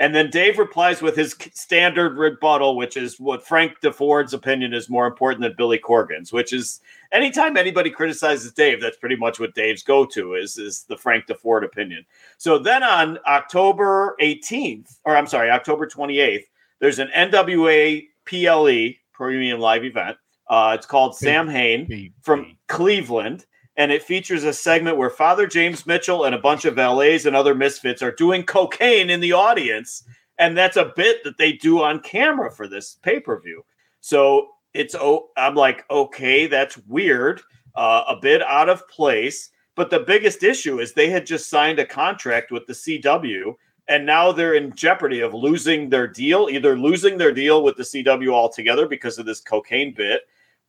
[0.00, 4.90] And then Dave replies with his standard rebuttal, which is what Frank DeFord's opinion is
[4.90, 6.80] more important than Billy Corgan's, which is
[7.12, 11.26] anytime anybody criticizes Dave, that's pretty much what Dave's go to is, is the Frank
[11.26, 12.04] DeFord opinion.
[12.38, 16.46] So then on October 18th, or I'm sorry, October 28th,
[16.80, 20.16] there's an NWA PLE premium live event.
[20.50, 23.46] Uh, it's called Samhain from Cleveland,
[23.76, 27.34] and it features a segment where Father James Mitchell and a bunch of LAs and
[27.34, 30.04] other misfits are doing cocaine in the audience,
[30.38, 33.64] and that's a bit that they do on camera for this pay per view.
[34.00, 37.40] So it's oh, I'm like, okay, that's weird,
[37.74, 39.50] uh, a bit out of place.
[39.76, 43.54] But the biggest issue is they had just signed a contract with the CW,
[43.88, 47.82] and now they're in jeopardy of losing their deal, either losing their deal with the
[47.82, 50.22] CW altogether because of this cocaine bit,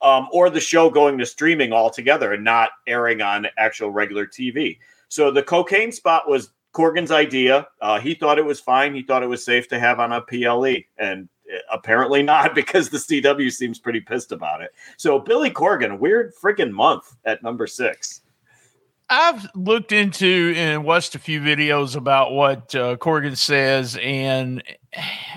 [0.06, 4.78] um, or the show going to streaming altogether and not airing on actual regular TV.
[5.08, 7.68] So the cocaine spot was Corgan's idea.
[7.82, 8.94] Uh, he thought it was fine.
[8.94, 12.89] He thought it was safe to have on a PLE, and uh, apparently not because
[12.89, 14.72] the CW seems pretty pissed about it.
[14.98, 18.22] So Billy Corgan, weird freaking month at number six.
[19.10, 24.63] I've looked into and watched a few videos about what uh, Corgan says, and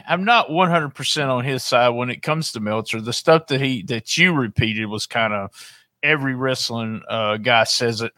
[0.06, 3.00] I'm not 100 percent on his side when it comes to Meltzer.
[3.00, 5.50] The stuff that he that you repeated was kind of
[6.02, 8.12] every wrestling uh, guy says it.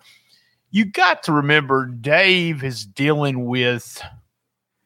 [0.71, 4.01] You got to remember, Dave is dealing with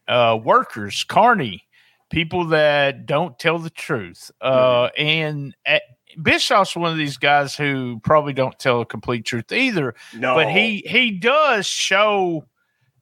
[0.08, 1.64] uh, workers, carney,
[2.10, 5.54] people that don't tell the truth, uh, and.
[5.64, 5.82] At,
[6.22, 10.48] Bischoff's one of these guys who probably don't tell a complete truth either No, but
[10.48, 12.44] he he does show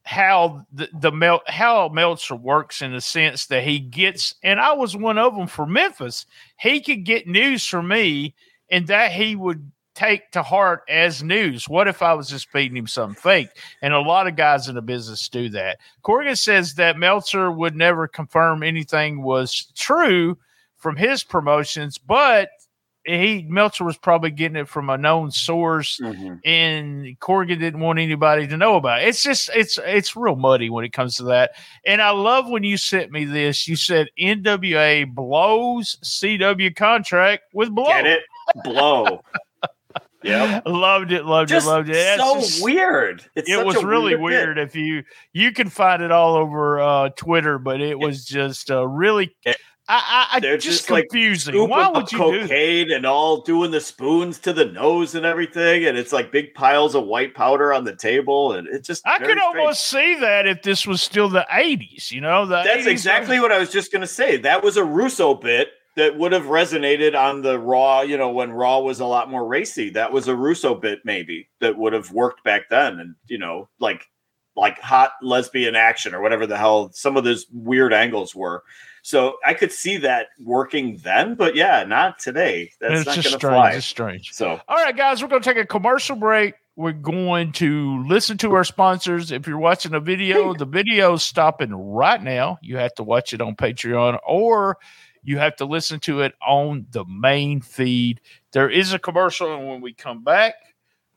[0.04, 4.72] how the, the Mel, how Meltzer works in the sense that he gets and I
[4.72, 6.26] was one of them for Memphis.
[6.58, 8.34] He could get news from me
[8.70, 11.68] and that he would take to heart as news.
[11.68, 13.48] What if I was just feeding him something fake?
[13.82, 15.78] And a lot of guys in the business do that.
[16.02, 20.38] Corgan says that Meltzer would never confirm anything was true
[20.76, 22.48] from his promotions, but
[23.04, 26.40] he Meltzer was probably getting it from a known source Mhm.
[26.44, 29.08] and Corgan didn't want anybody to know about it.
[29.08, 31.52] It's just it's it's real muddy when it comes to that.
[31.84, 33.66] And I love when you sent me this.
[33.66, 37.86] You said NWA blows CW contract with blow.
[37.86, 38.22] get it,
[38.64, 39.22] blow.
[40.24, 41.94] Yeah, Loved it, loved Just it, loved it.
[41.94, 43.24] That's so just- weird.
[43.34, 44.20] It's it was really bit.
[44.20, 44.56] weird.
[44.56, 48.86] If you you can find it all over uh, Twitter, but it was just uh,
[48.86, 49.34] really.
[49.88, 51.52] I, I, They're just, just, like, confusing.
[51.54, 55.26] Scooping Why would you do cocaine and all doing the spoons to the nose and
[55.26, 59.06] everything, and it's like big piles of white powder on the table, and it's just
[59.06, 59.42] I could strange.
[59.42, 62.12] almost see that if this was still the '80s.
[62.12, 64.36] You know, the That's 80s exactly what I was just going to say.
[64.36, 68.52] That was a Russo bit that would have resonated on the Raw, you know, when
[68.52, 69.90] Raw was a lot more racy.
[69.90, 73.68] That was a Russo bit maybe that would have worked back then and, you know,
[73.78, 74.06] like
[74.54, 78.62] like hot lesbian action or whatever the hell some of those weird angles were.
[79.02, 82.70] So I could see that working then, but yeah, not today.
[82.80, 83.54] That's it's not just going to strange.
[83.54, 83.70] fly.
[83.72, 84.32] It's strange.
[84.32, 86.54] So All right, guys, we're going to take a commercial break.
[86.76, 89.32] we're going to listen to our sponsors.
[89.32, 92.58] If you're watching a video, the video's stopping right now.
[92.62, 94.78] You have to watch it on Patreon or
[95.24, 98.20] you have to listen to it on the main feed.
[98.52, 100.54] There is a commercial, and when we come back,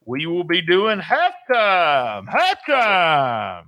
[0.05, 2.27] we will be doing halftime.
[2.27, 3.65] Halftime.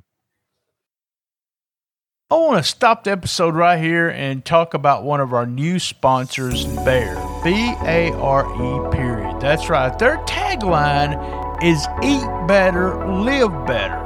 [2.30, 5.80] I want to stop the episode right here and talk about one of our new
[5.80, 7.16] sponsors, Bare.
[7.42, 9.40] B A R E, period.
[9.40, 9.98] That's right.
[9.98, 14.04] Their tagline is Eat Better, Live Better.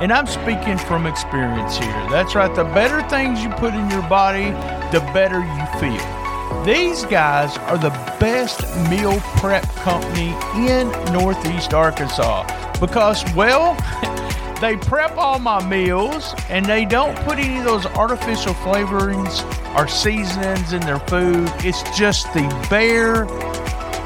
[0.00, 1.92] And I'm speaking from experience here.
[2.10, 2.52] That's right.
[2.52, 4.46] The better things you put in your body,
[4.90, 6.64] the better you feel.
[6.64, 10.34] These guys are the best meal prep company
[10.68, 12.42] in Northeast Arkansas
[12.80, 13.76] because, well,
[14.60, 19.42] they prep all my meals and they don't put any of those artificial flavorings
[19.74, 21.50] or seasonings in their food.
[21.58, 23.24] It's just the bare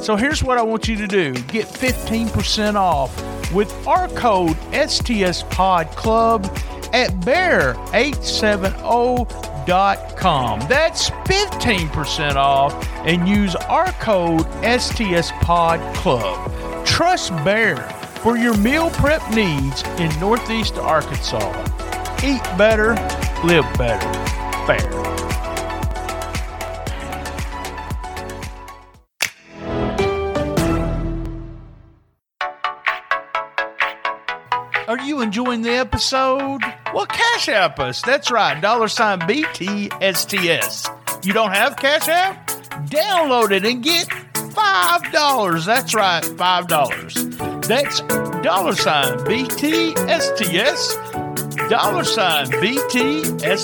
[0.00, 5.42] So here's what I want you to do get 15% off with our code STS
[5.50, 6.44] Pod Club
[6.92, 9.53] at bare870.com.
[10.68, 12.74] That's 15% off
[13.06, 16.86] and use our code STS Pod Club.
[16.86, 17.88] Trust Bare
[18.22, 21.52] for your meal prep needs in Northeast Arkansas.
[22.24, 22.94] Eat better,
[23.44, 24.10] live better.
[24.66, 25.23] Bare.
[35.24, 36.60] Enjoying the episode?
[36.92, 38.02] Well, Cash App us.
[38.02, 38.60] That's right.
[38.60, 40.88] Dollar sign BTSTS.
[41.24, 42.46] You don't have Cash App?
[42.88, 45.64] Download it and get $5.
[45.64, 47.66] That's right, $5.
[47.66, 48.00] That's
[48.42, 50.96] dollar sign BTSTS.
[51.70, 53.54] Dollar sign BTSTS.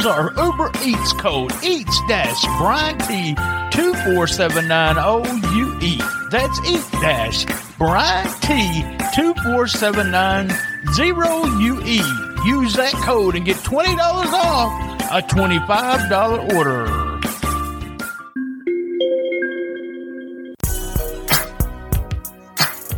[0.00, 3.34] Use our Uber Eats code Eats Dash Brian T
[3.70, 6.00] two four seven nine O U E.
[6.30, 7.44] That's Eat Dash
[7.76, 8.82] Brian T
[9.14, 10.50] two four seven nine
[10.94, 12.00] zero U E.
[12.46, 16.86] Use that code and get twenty dollars off a twenty five dollar order.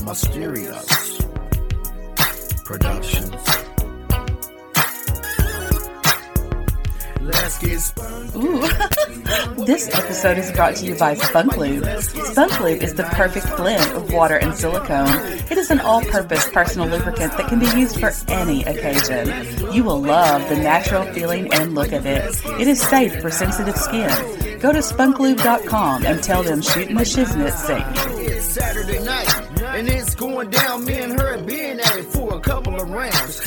[0.04, 1.20] Mysterious
[2.64, 3.11] Productions.
[7.64, 8.60] Ooh.
[9.64, 11.86] this episode is brought to you by Spunk Lube.
[12.02, 15.08] Spunk Lube is the perfect blend of water and silicone.
[15.48, 19.72] It is an all purpose personal lubricant that can be used for any occasion.
[19.72, 22.34] You will love the natural feeling and look of it.
[22.60, 24.58] It is safe for sensitive skin.
[24.58, 27.52] Go to spunklube.com and tell them Shooting the Shiznit.
[28.24, 30.84] It's Saturday night, and it's going down.
[30.84, 33.40] Me and her being at it for a couple of rounds.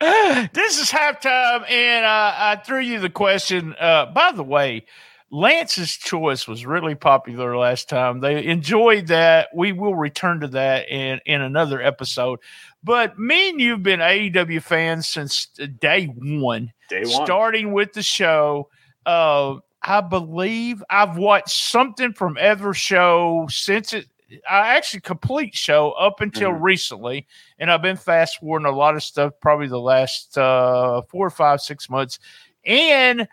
[0.00, 3.74] this is halftime, and uh, I threw you the question.
[3.80, 4.86] Uh, by the way,
[5.30, 8.20] Lance's choice was really popular last time.
[8.20, 9.48] They enjoyed that.
[9.54, 12.38] We will return to that in in another episode.
[12.84, 15.46] But me and you've been AEW fans since
[15.80, 17.26] day one, Day one.
[17.26, 18.68] starting with the show.
[19.04, 24.06] Uh, I believe I've watched something from every show since it.
[24.48, 26.62] I actually complete show up until Mhm.
[26.62, 27.26] recently,
[27.58, 31.30] and I've been fast forwarding a lot of stuff probably the last uh, four or
[31.30, 32.18] five, six months.
[32.66, 33.26] And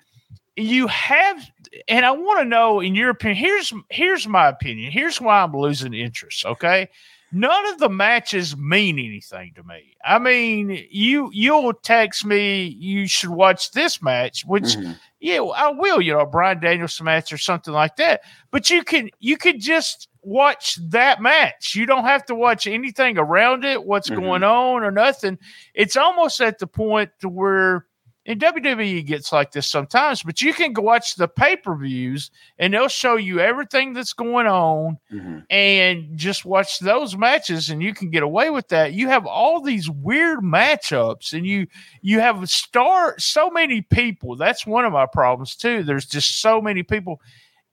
[0.55, 1.43] you have,
[1.89, 4.91] and I want to know, in your opinion, here's here's my opinion.
[4.91, 6.45] Here's why I'm losing interest.
[6.45, 6.87] Okay,
[7.33, 9.97] none of the matches mean anything to me.
[10.05, 14.97] I mean, you you'll text me you should watch this match, which Mhm.
[15.19, 15.99] yeah, I will.
[16.01, 18.21] You know, Bryan Danielson match or something like that.
[18.51, 21.75] But you can you could just watch that match.
[21.75, 24.15] You don't have to watch anything around it, what's Mhm.
[24.21, 25.37] going on or nothing.
[25.73, 27.85] It's almost at the point to where
[28.27, 32.31] and WWE gets like this sometimes, but you can go watch the pay per views
[32.57, 35.43] and they'll show you everything that's going on Mhm.
[35.51, 38.93] and just watch those matches and you can get away with that.
[38.93, 41.67] You have all these weird matchups and you
[42.01, 44.35] you have star so many people.
[44.35, 45.83] That's one of my problems too.
[45.83, 47.21] There's just so many people.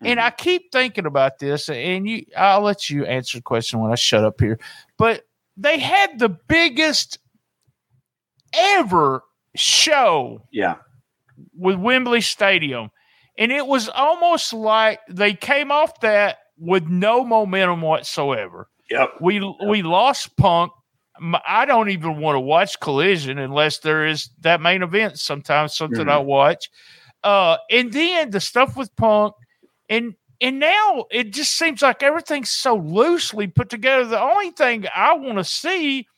[0.04, 0.22] And Mhm.
[0.22, 3.96] I keep thinking about this and you I'll let you answer the question when I
[3.96, 4.58] shut up here.
[4.98, 5.24] But
[5.56, 7.18] they had the biggest
[8.54, 9.22] ever
[9.54, 10.76] show yeah,
[11.56, 12.90] with Wembley Stadium.
[13.38, 18.68] And it was almost like they came off that with no momentum whatsoever.
[18.90, 20.72] yep, We we lost Punk.
[21.46, 25.18] I don't even want to watch Collision unless there is that main event.
[25.18, 26.70] Sometimes something I watch.
[27.22, 29.34] Uh, and then the stuff with Punk,
[29.92, 34.04] and and now it just seems like everything's so loosely put together.
[34.04, 36.08] The only thing I want to see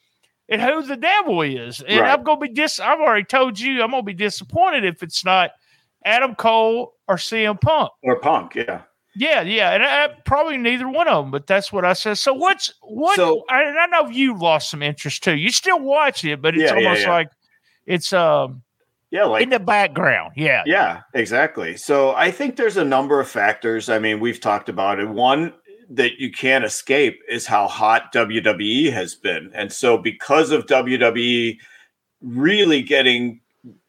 [0.49, 2.11] is who the devil is, and Right.
[2.11, 2.81] I'm gonna be dis.
[2.81, 5.51] I've already told you I'm gonna be disappointed if it's not
[6.05, 7.91] Adam Cole or CM Punk.
[8.03, 8.83] or Punk, yeah.
[9.17, 12.19] Yeah, yeah, and I, probably neither one of them, but that's what I said.
[12.19, 13.15] So what's what?
[13.17, 15.37] So- I, and I know you lost some interest too.
[15.37, 17.13] You still watch it, but it's Yeah, yeah, almost yeah.
[17.13, 17.29] like
[17.87, 18.64] it's um
[19.15, 20.33] Yeah, like in the background.
[20.35, 21.77] Yeah, Yeah, exactly.
[21.77, 23.89] So I think there's a number of factors.
[23.89, 25.09] I mean, we've talked about it.
[25.09, 25.53] One
[25.89, 29.53] that you can't escape is how hot WWE has been.
[29.55, 31.57] And so because of WWE
[32.23, 33.41] really getting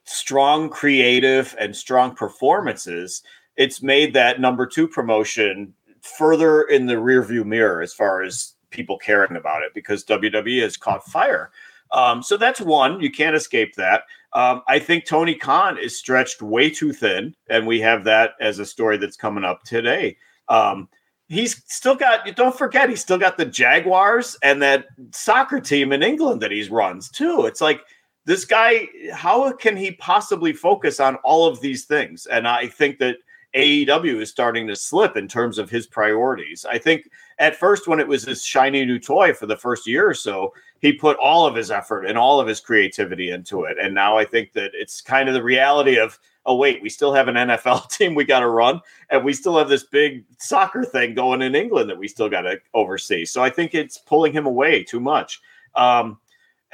[0.03, 3.23] strong creative and strong performances,
[3.57, 8.99] it's made that number 2 promotion further in the rearview mirror as far as people
[8.99, 11.49] caring about it because WWE has caught fire.
[11.93, 12.99] Um, so that's one.
[12.99, 14.03] You can't escape that.
[14.36, 18.60] Um, I think Tony Khan is stretched way too thin, and we have that as
[18.60, 20.17] a story that's coming up today.
[20.50, 20.89] Um,
[21.30, 22.36] he's still got.
[22.36, 26.67] Don't forget, he's still got the Jaguars and that soccer team in England that he
[26.67, 27.45] runs too.
[27.45, 27.82] It's like
[28.26, 28.89] this guy.
[29.13, 32.26] How can he possibly focus on all of these things?
[32.26, 33.15] And I think that
[33.56, 36.65] AEW is starting to slip in terms of his priorities.
[36.69, 40.08] I think at first, when it was this shiny new toy for the first year
[40.08, 43.78] or so, he put all of his effort and all of his creativity into it.
[43.82, 47.13] And now I think that it's kind of the reality of, oh, wait, we still
[47.13, 50.86] have an NFL team we got to run, and we still have this big soccer
[50.86, 53.26] thing going in England that we still got to oversee.
[53.26, 55.41] So I think it's pulling him away too much.
[55.76, 56.19] Um,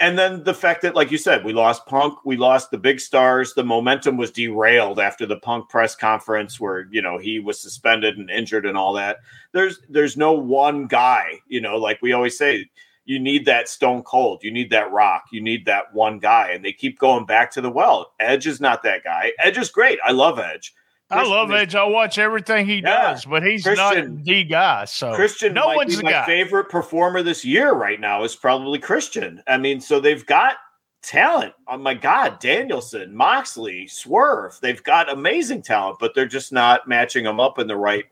[0.01, 2.99] and then the fact that, like you said, we lost Punk, we lost the big
[2.99, 3.53] stars.
[3.53, 8.17] The momentum was derailed after the Punk press conference, where you know he was suspended
[8.17, 9.17] and injured and all that.
[9.51, 12.67] There's there's no one guy, you know, like we always say,
[13.05, 16.65] you need that Stone Cold, you need that Rock, you need that one guy, and
[16.65, 18.13] they keep going back to the well.
[18.19, 19.31] Edge is not that guy.
[19.37, 19.99] Edge is great.
[20.03, 20.73] I love Edge.
[21.11, 21.75] I love Edge.
[21.75, 23.11] I watch everything he Yeah.
[23.11, 24.85] does, but he's Christian- not the guy.
[24.85, 26.25] So Christian, no might one's be the my guy.
[26.25, 29.43] favorite performer this year right now is probably Christian.
[29.47, 30.55] I mean, so they've got
[31.03, 31.53] talent.
[31.67, 34.57] Oh my God, Danielson, Moxley, Swerve.
[34.61, 38.05] They've got amazing talent, but they're just not matching them up in the right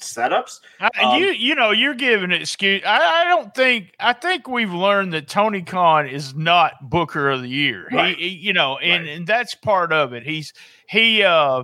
[0.00, 0.60] setups.
[0.80, 2.82] I, Um, you you know you're giving excuse.
[2.84, 7.42] I, I don't think I think we've learned that Tony Khan is not Booker of
[7.42, 7.88] the Year.
[7.92, 8.16] Right.
[8.18, 9.16] He, he- you know, and, Right.
[9.16, 10.24] and that's part of it.
[10.24, 10.52] He's
[10.88, 11.62] he uh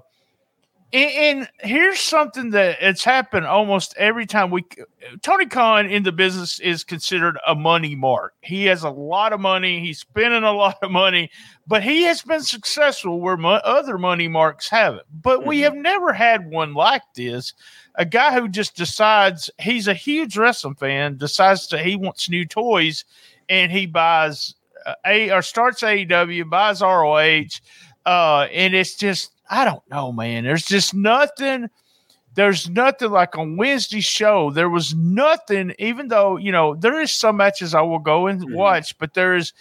[0.92, 4.64] and, and here's something that it's happened almost every time we
[5.22, 8.34] Tony Khan in the business is considered a money mark.
[8.42, 11.30] He has a lot of money, he's spending a lot of money,
[11.66, 15.06] but he has been successful where mo- other money marks haven't.
[15.22, 15.62] But we Mhm.
[15.64, 17.54] have never had one like this
[17.96, 22.46] a guy who just decides he's a huge wrestling fan, decides that he wants new
[22.46, 23.04] toys,
[23.48, 24.54] and he buys
[24.86, 27.60] uh, a or starts AEW, buys ROH,
[28.06, 30.44] uh, and it's just I don't know, man.
[30.44, 31.68] There's just nothing.
[32.34, 34.50] There's nothing like on Wednesday show.
[34.52, 38.40] There was nothing, even though you know there is some matches I will go and
[38.42, 38.54] Mhm.
[38.54, 39.52] watch, but there is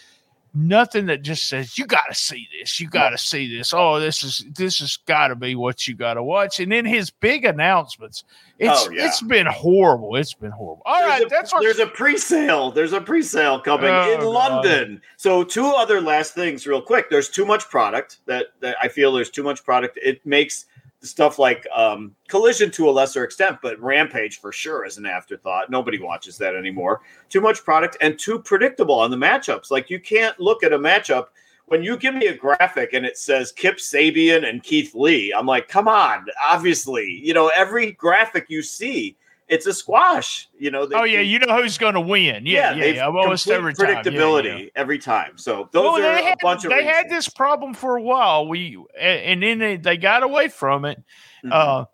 [0.54, 2.80] nothing that just says you got to see this.
[2.80, 3.74] You got to see this.
[3.74, 6.60] Oh, this is this has got to be what you got to watch.
[6.60, 8.24] And then his big announcements.
[8.58, 9.08] It's Oh, yeah.
[9.08, 10.16] it's been horrible.
[10.16, 10.82] It's been horrible.
[10.86, 11.62] All right, there's a, that's what.
[11.62, 12.72] there's a pre-sale.
[12.72, 14.28] There's a pre-sale coming Oh, in God.
[14.28, 15.02] London.
[15.18, 17.10] So two other last things, real quick.
[17.10, 19.98] There's too much product that, that I feel there's too much product.
[20.02, 20.66] It makes
[21.02, 25.70] stuff like um, Collision to a lesser extent, but Rampage for sure is an afterthought.
[25.70, 27.02] Nobody watches that anymore.
[27.30, 29.72] Too much product and too predictable on the matchups.
[29.72, 31.28] Like you can't look at a matchup
[31.68, 35.34] when you give me a graphic and it says Kip Sabian and Keith Lee.
[35.38, 39.16] I'm like, come on, obviously, you know every graphic you see.
[39.50, 40.86] It's a squash, you know.
[40.86, 42.46] they- oh yeah, they- you know who's going to win.
[42.46, 43.06] Yeah, yeah, yeah.
[43.08, 43.88] Almost every time.
[43.90, 44.70] Yeah, predictability yeah.
[44.76, 45.38] every time.
[45.38, 48.02] So those Well, are they a had, bunch of they had this problem for a
[48.02, 48.47] while.
[48.47, 51.02] We and then they, they got away from it.
[51.43, 51.52] Mhm.
[51.52, 51.86] Uh,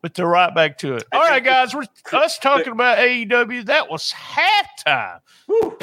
[0.00, 1.04] but they're right back to it.
[1.10, 3.64] I All right, guys, we're us talking about AEW.
[3.66, 5.18] That was halftime.
[5.46, 5.76] Whew.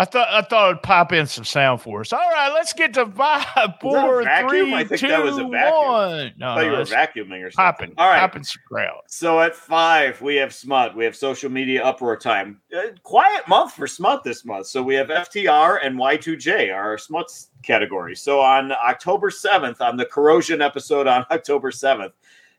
[0.00, 2.10] I thought I thought it'd pop in some sound for us.
[2.10, 3.44] All right, let's get to five,
[3.82, 5.92] four, three, I think two, that was a vacuum.
[5.92, 6.32] one.
[6.38, 7.54] No, I thought you were vacuuming or something.
[7.54, 7.94] popping.
[7.98, 8.18] All right.
[8.18, 9.02] popping some crowd.
[9.08, 10.96] So at five, we have Smut.
[10.96, 12.62] We have social media uproar time.
[12.74, 14.68] Uh, quiet month for Smut this month.
[14.68, 18.16] So we have FTR and Y2J, our Smuts category.
[18.16, 22.12] So on October 7th, on the Corrosion episode on October 7th,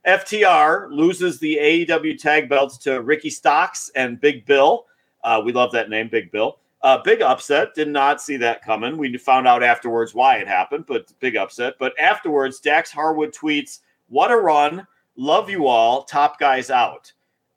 [0.05, 4.85] FTR loses the AEW tag belts to Ricky Starks and Big Bill.
[5.23, 6.59] Uh, we love that name, Big Bill.
[6.83, 7.75] Uh, big upset.
[7.75, 8.97] Did not see that coming.
[8.97, 11.75] We found out afterwards why it happened, but big upset.
[11.79, 14.87] But afterwards, Dax Harwood tweets, What a run.
[15.15, 16.03] Love you all.
[16.03, 17.11] Top guys out.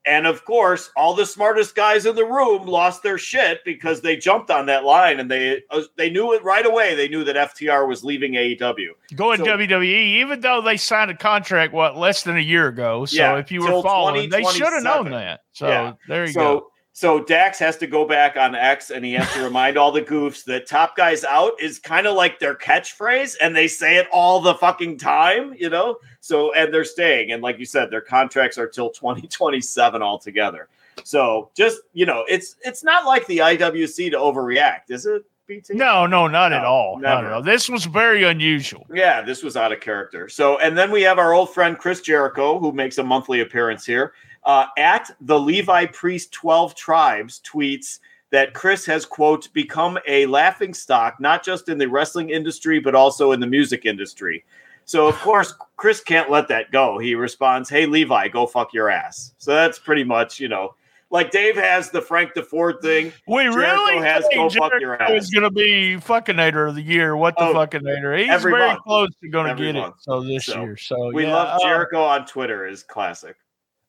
[0.07, 4.17] And of course, all the smartest guys in the room lost their shit because they
[4.17, 6.95] jumped on that line and they uh, they knew it right away.
[6.95, 8.89] They knew that FTR was leaving AEW.
[9.17, 13.07] Going So- WWE, even though they signed a contract what less than a year ago.
[13.07, 15.41] So Yeah, if you were following, they should have known that.
[15.53, 15.93] So Yeah.
[16.07, 16.71] there you so go.
[16.97, 20.01] So Dax has to go back on X and he has to remind all the
[20.01, 24.07] goofs that top guys out is kind of like their catchphrase and they say it
[24.13, 25.99] all the fucking time, you know?
[26.21, 28.91] So and they're staying and like you said their contracts are till
[29.39, 30.69] 2027 altogether.
[31.03, 35.25] So just, you know, it's it's not like the IWC to overreact, is it?
[35.47, 35.75] BT?
[35.75, 36.99] No, no, not at No, all.
[36.99, 37.43] Not at all.
[37.43, 38.87] This was very unusual.
[38.95, 40.27] Yeah, this was out of character.
[40.29, 43.85] So, and then we have our old friend Chris Jericho, who makes a monthly appearance
[43.85, 44.15] here.
[44.45, 47.99] Uh, at the Levi Priest 12 Tribes tweets
[48.31, 52.95] that Chris has, quote, become a laughing stock, not just in the wrestling industry, but
[52.95, 54.45] also in the music industry.
[54.87, 56.99] So, of course, Chris can't let that go.
[56.99, 59.33] He responds, Hey, Levi, go fuck your ass.
[59.39, 60.75] So that's pretty much, you know,
[61.11, 63.13] like Dave has the Frank DeFord thing.
[63.29, 65.25] We Jericho really has go fuck your Jericho ass.
[65.25, 67.17] is going to be fuckinator of the year.
[67.17, 68.19] What the Oh, fuckinator?
[68.19, 68.83] He's very month.
[68.83, 69.95] close to going to get month.
[69.99, 70.03] it.
[70.03, 70.77] So this So, year.
[70.77, 73.37] So We yeah, love uh, Jericho on Twitter is classic.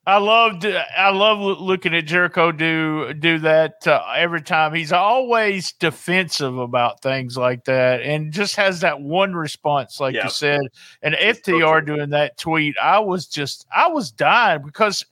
[0.08, 0.64] I loved.
[0.64, 4.72] I love looking at Jericho do do that uh, every time.
[4.72, 10.24] He's always defensive about things like that, and just has that one response, like Yeah.
[10.24, 10.60] you said.
[11.02, 15.04] And It's FTR doing that tweet, I was just, I was dying because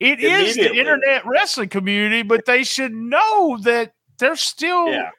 [0.00, 5.10] it is the internet wrestling community, but they should know that they're still Yeah,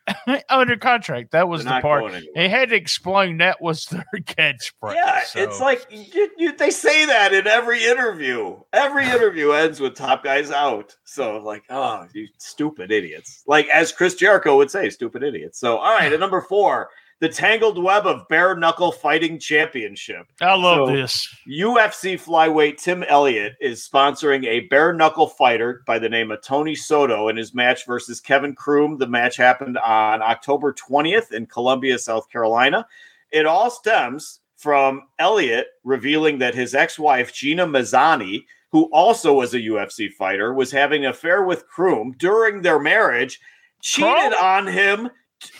[0.50, 1.32] under contract.
[1.32, 2.14] That was they're the part.
[2.36, 4.96] They had to explain that was their catchphrase.
[4.96, 5.40] Yeah, so.
[5.40, 8.60] it's like you, you, they say that in every interview.
[8.74, 10.96] Every interview ends with top guys out.
[11.04, 13.44] So like, oh, you stupid idiots.
[13.48, 15.60] Like as Chris Jericho would say, stupid idiots.
[15.60, 16.90] So all right, at number four,
[17.20, 20.28] the tangled web of bare knuckle fighting championship.
[20.42, 21.28] I love so- this.
[21.48, 26.76] UFC flyweight Tim Elliott is sponsoring a bare knuckle fighter by the name of Tony
[26.76, 28.98] Soto in his match versus Kevin Croom.
[28.98, 32.86] The match happened on October 20th in Columbia, South Carolina.
[33.32, 39.54] It all stems from Elliott revealing that his ex wife, Gina Mazany, who also was
[39.54, 43.40] a UFC fighter, was having an affair with Croom during their marriage,
[43.82, 44.34] cheated Croom?
[44.44, 45.10] on him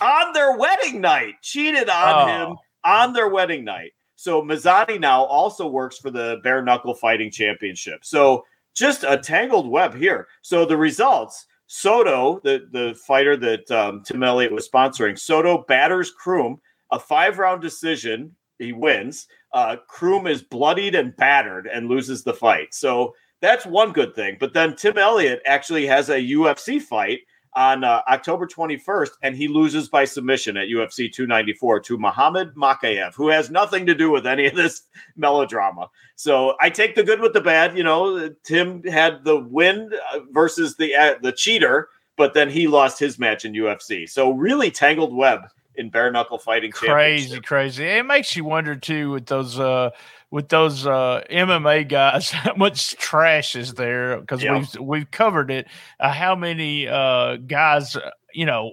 [0.00, 1.34] on their wedding night.
[1.42, 2.26] Cheated on Oh.
[2.50, 3.92] him on their wedding night.
[4.16, 8.04] So Mazany now also works for the bare knuckle fighting championship.
[8.04, 10.26] So just a tangled web here.
[10.42, 16.10] So the results: Soto, the the fighter that um, Tim Elliott was sponsoring, Soto batters
[16.12, 16.60] Croom
[16.92, 18.34] a five round decision.
[18.58, 19.26] He wins.
[19.52, 22.72] Uh, Croom is bloodied and battered and loses the fight.
[22.74, 24.36] So that's one good thing.
[24.40, 27.20] But then Tim Elliott actually has a UFC fight
[27.56, 33.14] on uh, October 21st, and he loses by submission at UFC 294 to Muhammad Mokaev,
[33.14, 34.82] who has nothing to do with any of this
[35.16, 35.88] melodrama.
[36.14, 37.76] So I take the good with the bad.
[37.76, 42.68] You know, Tim had the win uh, versus the uh, the cheater, but then he
[42.68, 44.08] lost his match in UFC.
[44.08, 45.40] So really tangled web
[45.76, 46.72] in bare knuckle fighting.
[46.72, 47.84] crazy, crazy.
[47.84, 49.90] It makes you wonder too with those uh
[50.30, 54.58] with those uh MMA guys how much trash is there because Yeah.
[54.58, 55.66] we've we've covered it.
[56.00, 58.72] Uh, how many uh guys uh, you know.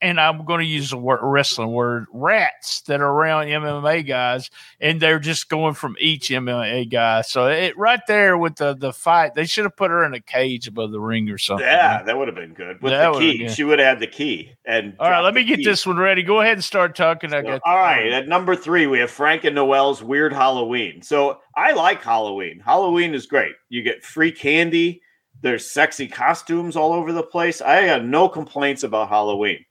[0.00, 4.50] And I'm going to use the word wrestling word rats that are around MMA guys,
[4.80, 7.22] and they're just going from each MMA guy.
[7.22, 10.20] So it right there with the the fight, they should have put her in a
[10.20, 11.66] cage above the ring or something.
[11.66, 13.48] Yeah, that would have been good with That the key.
[13.48, 14.52] She would have had the key.
[14.64, 15.64] And All right, let me get key.
[15.64, 16.22] this one ready.
[16.22, 17.32] Go ahead and start talking.
[17.32, 21.02] I got all right, at number three, we have Frank and Noelle's Weird Halloween.
[21.02, 22.60] So I like Halloween.
[22.64, 23.54] Halloween is great.
[23.68, 25.02] You get free candy.
[25.44, 27.60] There's sexy costumes all over the place.
[27.60, 29.62] I got no complaints about Halloween.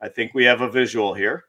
[0.00, 1.46] I think we have a visual here.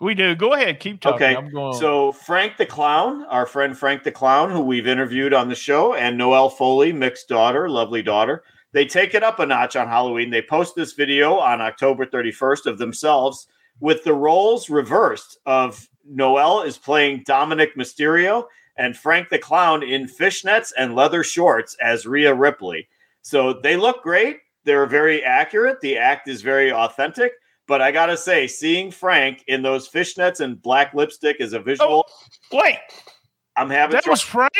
[0.00, 0.34] We do.
[0.34, 0.80] Go ahead.
[0.80, 1.22] Keep talking.
[1.22, 1.78] Okay, I'm going.
[1.78, 5.94] So Frank the Clown, our friend Frank the Clown, who we've interviewed on the show,
[5.94, 8.42] and Noelle Foley, Mick's daughter, lovely daughter,
[8.72, 10.28] they take it up a notch on Halloween.
[10.28, 13.46] They post this video on October 31st of themselves
[13.78, 18.46] with the roles reversed of Noelle is playing Dominic Mysterio
[18.78, 22.88] and Frank the Clown in fishnets and leather shorts as Rhea Ripley.
[23.22, 24.38] So they look great.
[24.64, 25.80] they're very accurate.
[25.80, 27.32] The act is very authentic.
[27.66, 32.06] But I gotta say, seeing Frank in those fishnets and black lipstick is a visual,
[32.08, 32.78] oh, Wait,
[33.56, 34.12] I'm having that trouble.
[34.12, 34.52] was Frank.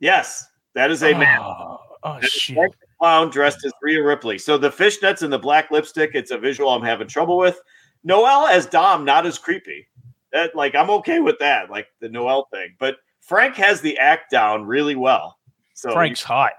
[0.00, 1.40] yes, that is a man.
[1.42, 2.54] Oh, oh shit.
[2.56, 4.38] Frank the Clown dressed as Rhea Ripley.
[4.38, 7.60] So the fishnets and the black lipstick, it's a visual I'm having trouble with.
[8.04, 9.86] Noelle as Dom, not as creepy.
[10.32, 12.74] That like I'm okay with that, like the Noelle thing.
[12.78, 12.96] But
[13.26, 15.38] Frank has the act down really well.
[15.74, 16.52] So Frank's hot.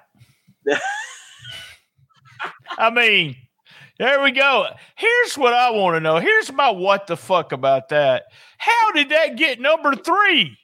[2.78, 3.36] I mean,
[3.98, 4.68] there we go.
[4.96, 6.18] Here's what I want to know.
[6.18, 8.26] Here's my what the fuck about that.
[8.58, 10.58] How did that get number three?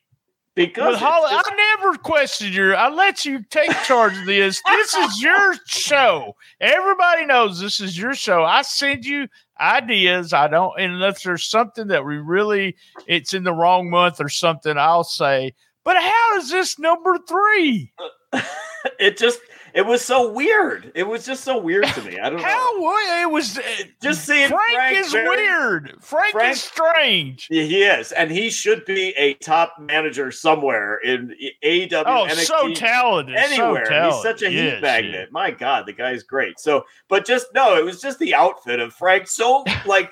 [0.55, 2.75] because Holly, just- I never questioned your.
[2.75, 4.61] I let you take charge of this.
[4.67, 6.35] This is your show.
[6.59, 8.43] Everybody knows this is your show.
[8.43, 9.27] I send you
[9.59, 10.33] ideas.
[10.33, 12.75] I don't, unless there's something that we really,
[13.07, 14.77] it's in the wrong month or something.
[14.77, 15.53] I'll say.
[15.83, 17.91] But how is this number three?
[18.99, 19.39] it just
[19.73, 20.91] it was so weird.
[20.93, 22.19] It was just so weird to me.
[22.19, 22.45] I don't know.
[22.45, 23.57] How it was?
[23.57, 23.61] Uh,
[24.01, 25.95] just seeing Frank, Frank is very- weird.
[25.99, 27.47] Frank, Frank- is strange.
[27.49, 32.03] Yeah, He is, and he should be a top manager somewhere in AEW.
[32.05, 33.35] Oh, NXT, so talented.
[33.35, 33.85] anywhere.
[33.85, 34.13] So talented.
[34.13, 35.31] He's such a Yeah, heat magnet.
[35.31, 36.59] My God, the guy's great.
[36.59, 39.27] So, but just no, it was just the outfit of Frank.
[39.27, 40.11] So like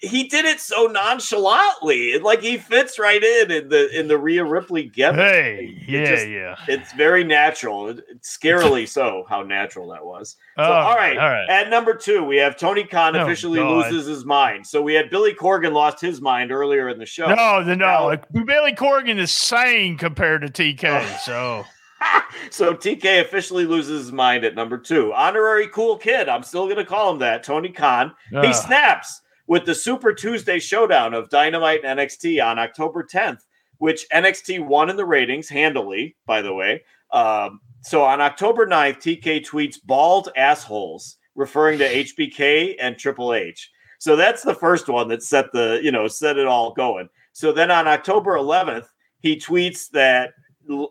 [0.00, 4.16] he did it so nonchalantly, It- like he fits right in in the in the
[4.18, 5.20] Rhea Ripley gimmick.
[5.20, 6.56] Hey, It yeah, just- yeah.
[6.68, 7.88] It's very natural.
[7.88, 10.36] It's scarily so how natural that was.
[10.56, 11.16] So, Oh, all right.
[11.18, 11.48] all right.
[11.48, 13.86] At number two, we have Tony Khan Oh, officially God.
[13.92, 14.66] loses his mind.
[14.66, 17.26] So we had Billy Corgan lost his mind earlier in the show.
[17.34, 17.74] No, no.
[17.74, 20.84] Now- like, Billy Corgan is sane compared to TK.
[21.02, 21.18] Oh.
[21.24, 21.64] So
[22.50, 25.12] so TK officially loses his mind at number two.
[25.12, 26.28] Honorary cool kid.
[26.28, 27.42] I'm still going to call him that.
[27.42, 28.12] Tony Khan.
[28.30, 33.40] He snaps with the Super Tuesday showdown of Dynamite and NXT on October 10th,
[33.78, 36.84] which NXT won in the ratings handily, by the way.
[37.10, 43.70] Um, so on October 9th, TK tweets bald assholes, referring to HBK and Triple H.
[43.98, 47.08] So that's the first one that set the, you know, set it all going.
[47.32, 48.86] So then on October 11th,
[49.20, 50.34] he tweets that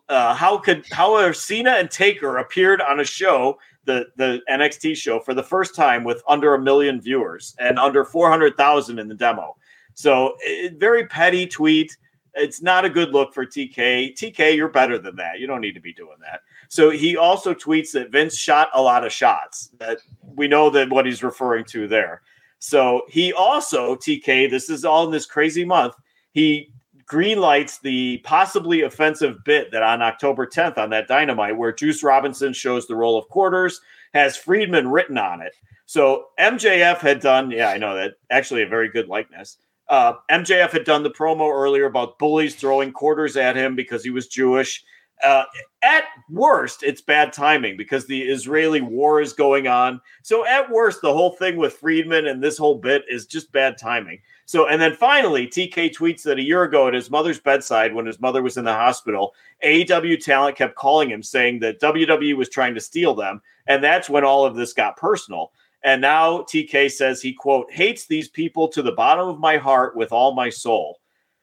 [0.09, 4.95] uh, how could how are Cena and Taker appeared on a show, the the NXT
[4.95, 8.99] show, for the first time with under a million viewers and under four hundred thousand
[8.99, 9.55] in the demo.
[9.93, 11.95] So it, very petty tweet.
[12.34, 14.13] It's not a good look for TK.
[14.13, 15.39] TK, you're better than that.
[15.39, 16.41] You don't need to be doing that.
[16.69, 19.71] So he also tweets that Vince shot a lot of shots.
[19.80, 22.21] That we know that what he's referring to there.
[22.59, 24.49] So he also TK.
[24.49, 25.95] This is all in this crazy month.
[26.32, 26.71] He
[27.08, 32.03] green lights the possibly offensive bit that on October 10th on that Dynamite, where Juice
[32.03, 33.82] Robinson shows the roll of quarters,
[34.14, 35.53] has Friedman written on it.
[35.86, 39.58] So MJF had done, yeah, I know that actually a very good likeness.
[39.88, 44.10] Uh, MJF had done the promo earlier about bullies throwing quarters at him because he
[44.10, 44.84] was Jewish.
[45.24, 45.45] Uh,
[45.82, 50.01] at worst, it's bad timing because the Israeli war is going on.
[50.24, 53.78] So at worst, the whole thing with Friedman and this whole bit is just bad
[53.78, 54.20] timing.
[54.48, 58.06] So, and then finally, TK tweets that a year ago at his mother's bedside, when
[58.06, 62.48] his mother was in the hospital, AEW talent kept calling him saying that WWE was
[62.48, 63.41] trying to steal them.
[63.68, 65.52] And that's when all of this got personal.
[65.84, 69.98] And now TK says he, quote, hates these people to the bottom of my heart
[69.98, 71.02] with all my soul.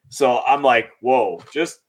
[0.09, 1.81] So I'm like, whoa, just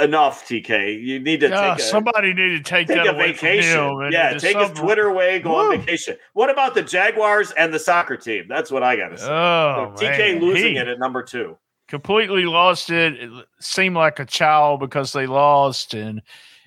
[0.00, 1.02] enough, TK.
[1.02, 4.08] You need to uh, take a, somebody need to take, take that a away vacation.
[4.12, 5.72] yeah, take his something- Twitter away, go Woo.
[5.72, 6.16] on vacation.
[6.34, 8.46] What about the Jaguars and the soccer team?
[8.48, 9.28] That's what I got to say.
[9.28, 11.56] Oh, So TK losing He it at number two.
[11.88, 13.14] completely lost it.
[13.14, 13.30] It
[13.60, 16.20] seemed like a child because they lost, and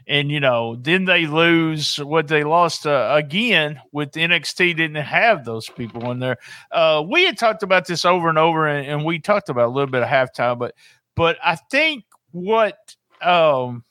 [0.08, 5.46] and you know then they lose what they lost uh, again with NXT didn't have
[5.46, 6.38] those people in there.
[6.72, 9.72] Uh, we had talked about this over and over, and, and we talked about a
[9.72, 10.74] little bit of halftime, but
[11.16, 12.96] but I think what
[13.26, 13.84] um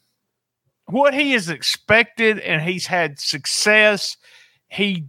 [0.87, 4.16] what he has expected and he's had success.
[4.68, 5.05] He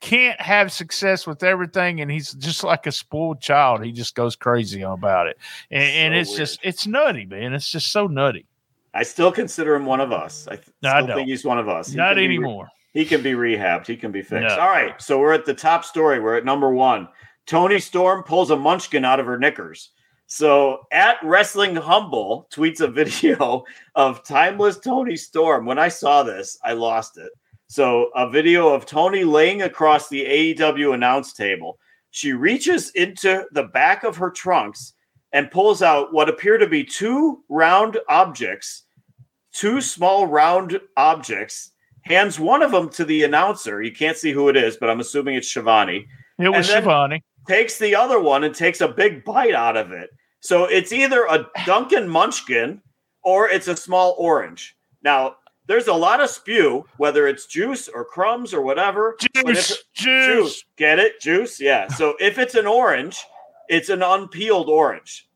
[0.00, 3.84] can't have success with everything, and he's just like a spoiled child.
[3.84, 5.36] He just goes crazy about it,
[5.70, 6.38] and, and it's weird.
[6.38, 7.52] just it's nutty, man.
[7.52, 8.46] It's just so nutty.
[8.94, 10.48] I still consider him one of us.
[10.50, 11.16] I th- No, still don't.
[11.16, 11.88] think he's one of us.
[11.90, 12.68] He Not be re- anymore.
[12.94, 13.86] he can be rehabbed.
[13.86, 14.56] He can be fixed.
[14.56, 14.62] No.
[14.62, 15.00] All right.
[15.02, 16.18] So we're at the top story.
[16.20, 17.08] We're at number one.
[17.44, 19.90] Toni Storm pulls a munchkin out of her knickers.
[20.26, 23.64] So at Wrestling Humble tweets a video
[23.94, 25.66] of timeless Toni Storm.
[25.66, 27.30] When I saw this, I lost it.
[27.68, 31.78] So a video of Toni laying across the AEW announce table.
[32.10, 34.94] She reaches into the back of her trunks
[35.32, 38.84] and pulls out what appear to be two round objects,
[39.52, 41.72] two small round objects,
[42.02, 43.82] hands one of them to the announcer.
[43.82, 46.06] You can't see who it is, but I'm assuming it's Schiavone.
[46.38, 47.22] It was then- Schiavone.
[47.46, 50.10] Takes the other one and takes a big bite out of it.
[50.40, 52.80] So it's either a Dunkin' Munchkin
[53.22, 54.76] or it's a small orange.
[55.02, 55.36] Now,
[55.66, 59.16] there's a lot of spew, whether it's juice or crumbs or whatever.
[59.34, 60.26] Juice, it- juice.
[60.26, 60.64] juice.
[60.76, 61.20] Get it?
[61.20, 61.60] Juice.
[61.60, 61.88] Yeah.
[61.88, 63.18] So if it's an orange,
[63.68, 65.28] it's an unpeeled orange.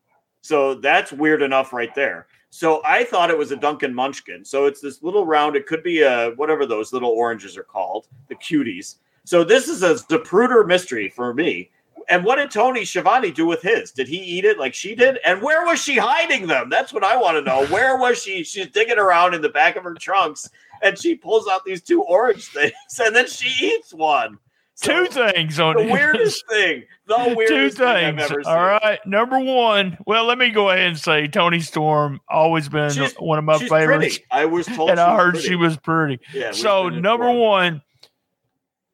[0.43, 2.27] So that's weird enough right there.
[2.51, 4.45] So I thought it was a Dunkin' Munchkin.
[4.45, 5.55] So it's this little round.
[5.57, 8.97] It could be a whatever those little oranges are called, the cuties.
[9.25, 11.71] So this is a Zapruder mystery for me.
[12.11, 13.93] And what did Tony Schiavone do with his?
[13.93, 15.19] Did he eat it like she did?
[15.25, 16.69] And where was she hiding them?
[16.69, 17.65] That's what I want to know.
[17.69, 18.43] Where was she?
[18.45, 20.51] She's digging around in the back of her trunks
[20.83, 24.39] and she pulls out these two orange things and then she eats one.
[24.75, 25.93] So, Two things on The it.
[25.93, 26.85] weirdest thing.
[27.07, 28.31] The Two weirdest thing I've things.
[28.31, 28.53] ever seen.
[28.53, 28.99] All right.
[29.07, 29.99] Number one.
[30.07, 33.59] Well, let me go ahead and say Toni Storm always been She's- one of my
[33.59, 34.17] She's favorites.
[34.19, 34.25] pretty.
[34.31, 35.49] I was told And she I was heard pretty.
[35.49, 36.21] she was pretty.
[36.33, 37.83] Yeah, So number one,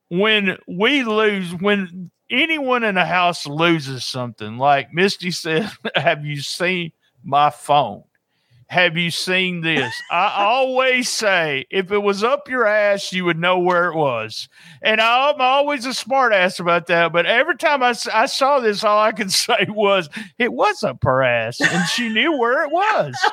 [0.08, 6.40] when we lose, when anyone in the house loses something, like Misty said, "Have you
[6.40, 6.92] seen
[7.24, 8.04] my phone?
[8.68, 13.38] Have you seen this?" I always say, if it was up your ass, you would
[13.38, 14.48] know where it was.
[14.82, 17.12] And I'm always a smart ass about that.
[17.12, 20.08] But every time I, I saw this, all I could say was,
[20.38, 23.14] "It was up her ass," and she knew where it was.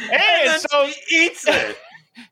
[0.00, 1.76] And and so she eats it.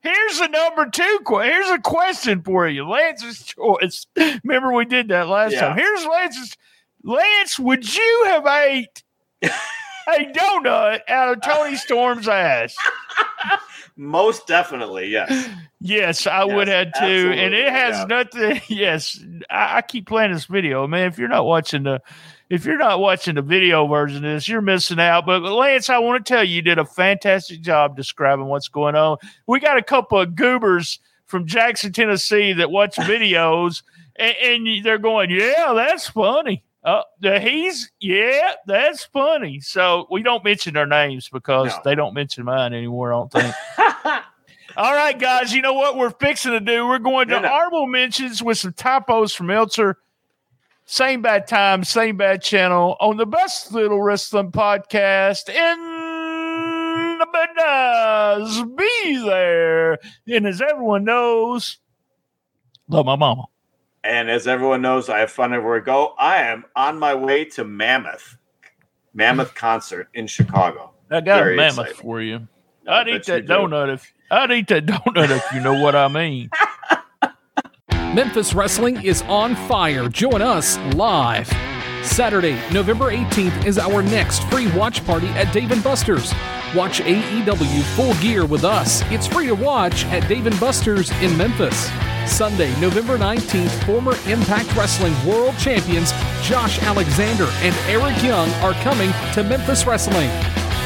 [0.01, 1.19] Here's the number two.
[1.27, 4.05] Here's a question for you, Lance's choice.
[4.43, 5.61] Remember we did that last Yeah.
[5.69, 5.77] time.
[5.77, 6.55] Here's Lance's.
[7.03, 9.03] Lance, would you have ate
[9.43, 9.49] a
[10.09, 12.75] donut out of Toni Storm's ass?
[13.97, 15.49] Most definitely, yes.
[15.79, 17.31] Yes, I would have too.
[17.35, 18.05] And it has yeah.
[18.05, 18.61] nothing.
[18.67, 19.19] Yes,
[19.49, 21.07] I, I keep playing this video, man.
[21.07, 22.01] If you're not watching the,
[22.49, 25.25] if you're not watching the video version of this, you're missing out.
[25.25, 28.95] But Lance, I want to tell you, you did a fantastic job describing what's going
[28.95, 29.17] on.
[29.47, 33.83] We got a couple of goobers from Jackson, Tennessee, that watch videos,
[34.15, 37.01] and, and they're going, "Yeah, that's funny." Uh,
[37.41, 39.59] he's yeah, that's funny.
[39.59, 41.81] So we don't mention their names because No.
[41.83, 43.13] they don't mention mine anymore.
[43.13, 43.55] I don't think.
[44.77, 46.87] All right, guys, you know what we're fixing to do?
[46.87, 47.51] We're going to No, no.
[47.53, 49.95] honorable mentions with some typos from Elter.
[50.89, 58.63] Same bad time, same bad channel on the best little wrestling podcast in the business.
[58.73, 59.99] Be there.
[60.29, 61.79] And as everyone knows,
[62.87, 63.43] love my mama.
[64.05, 66.13] And as everyone knows, I have fun everywhere I go.
[66.17, 68.37] I am on my way to Mammoth,
[69.13, 70.93] Mammoth concert in Chicago.
[71.11, 71.97] I got Very a mammoth excited.
[72.01, 72.47] for you.
[72.87, 73.51] I I'd eat that do.
[73.53, 76.49] donut if I'd eat that donut if you know what I mean.
[78.13, 80.07] Memphis Wrestling is on fire.
[80.07, 81.47] Join us live.
[82.03, 86.33] Saturday, November 18th is our next free watch party at Dave & Buster's.
[86.73, 89.03] Watch AEW Full Gear with us.
[89.11, 91.89] It's free to watch at Dave & Buster's in Memphis.
[92.25, 99.11] Sunday, November 19th, former Impact Wrestling World Champions Josh Alexander and Eric Young are coming
[99.33, 100.29] to Memphis Wrestling.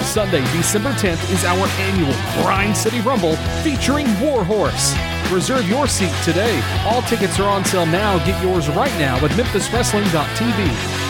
[0.04, 4.96] Sunday, December 10th is our annual Grind City Rumble featuring Warhorse.
[5.32, 6.62] Reserve your seat today.
[6.86, 8.18] All tickets are on sale now.
[8.26, 11.02] Get yours right now at memphiswrestling.tv.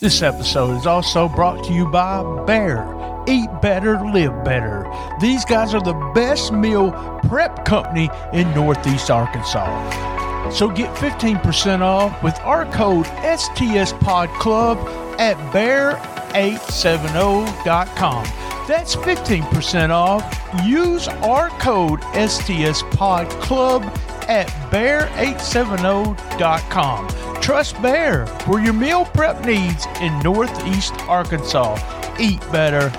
[0.00, 3.03] This episode is also brought to you by Bare.
[3.26, 4.86] Eat better, live better.
[5.20, 6.92] These guys are the best meal
[7.28, 10.50] prep company in Northeast Arkansas.
[10.50, 13.06] So get 15% off with our code
[13.36, 14.78] STS Pod Club
[15.18, 18.24] at bare870.com.
[18.66, 20.24] That's 15% off.
[20.64, 23.82] Use our code STS Pod Club
[24.28, 27.08] at bare870.com.
[27.40, 31.76] Trust Bare for your meal prep needs in Northeast Arkansas.
[32.18, 32.90] Eat better,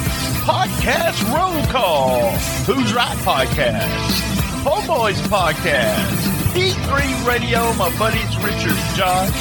[0.47, 2.31] Podcast Roll Call.
[2.67, 4.23] Who's Right Podcast.
[4.63, 6.23] Homeboys Podcast.
[6.55, 9.35] E3 Radio, my buddies Richard Josh.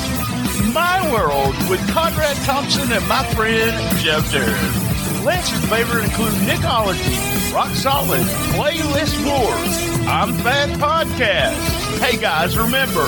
[0.74, 4.85] My World with Conrad Thompson and my friend Jeff Durr.
[5.26, 8.22] Lance's favorite include Nickology, Rock Solid,
[8.54, 12.00] Playlist Wars, I'm Fat Podcast.
[12.00, 13.06] Hey guys, remember,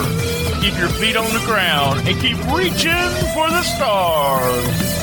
[0.59, 2.91] keep your feet on the ground and keep reaching
[3.36, 4.97] for the stars.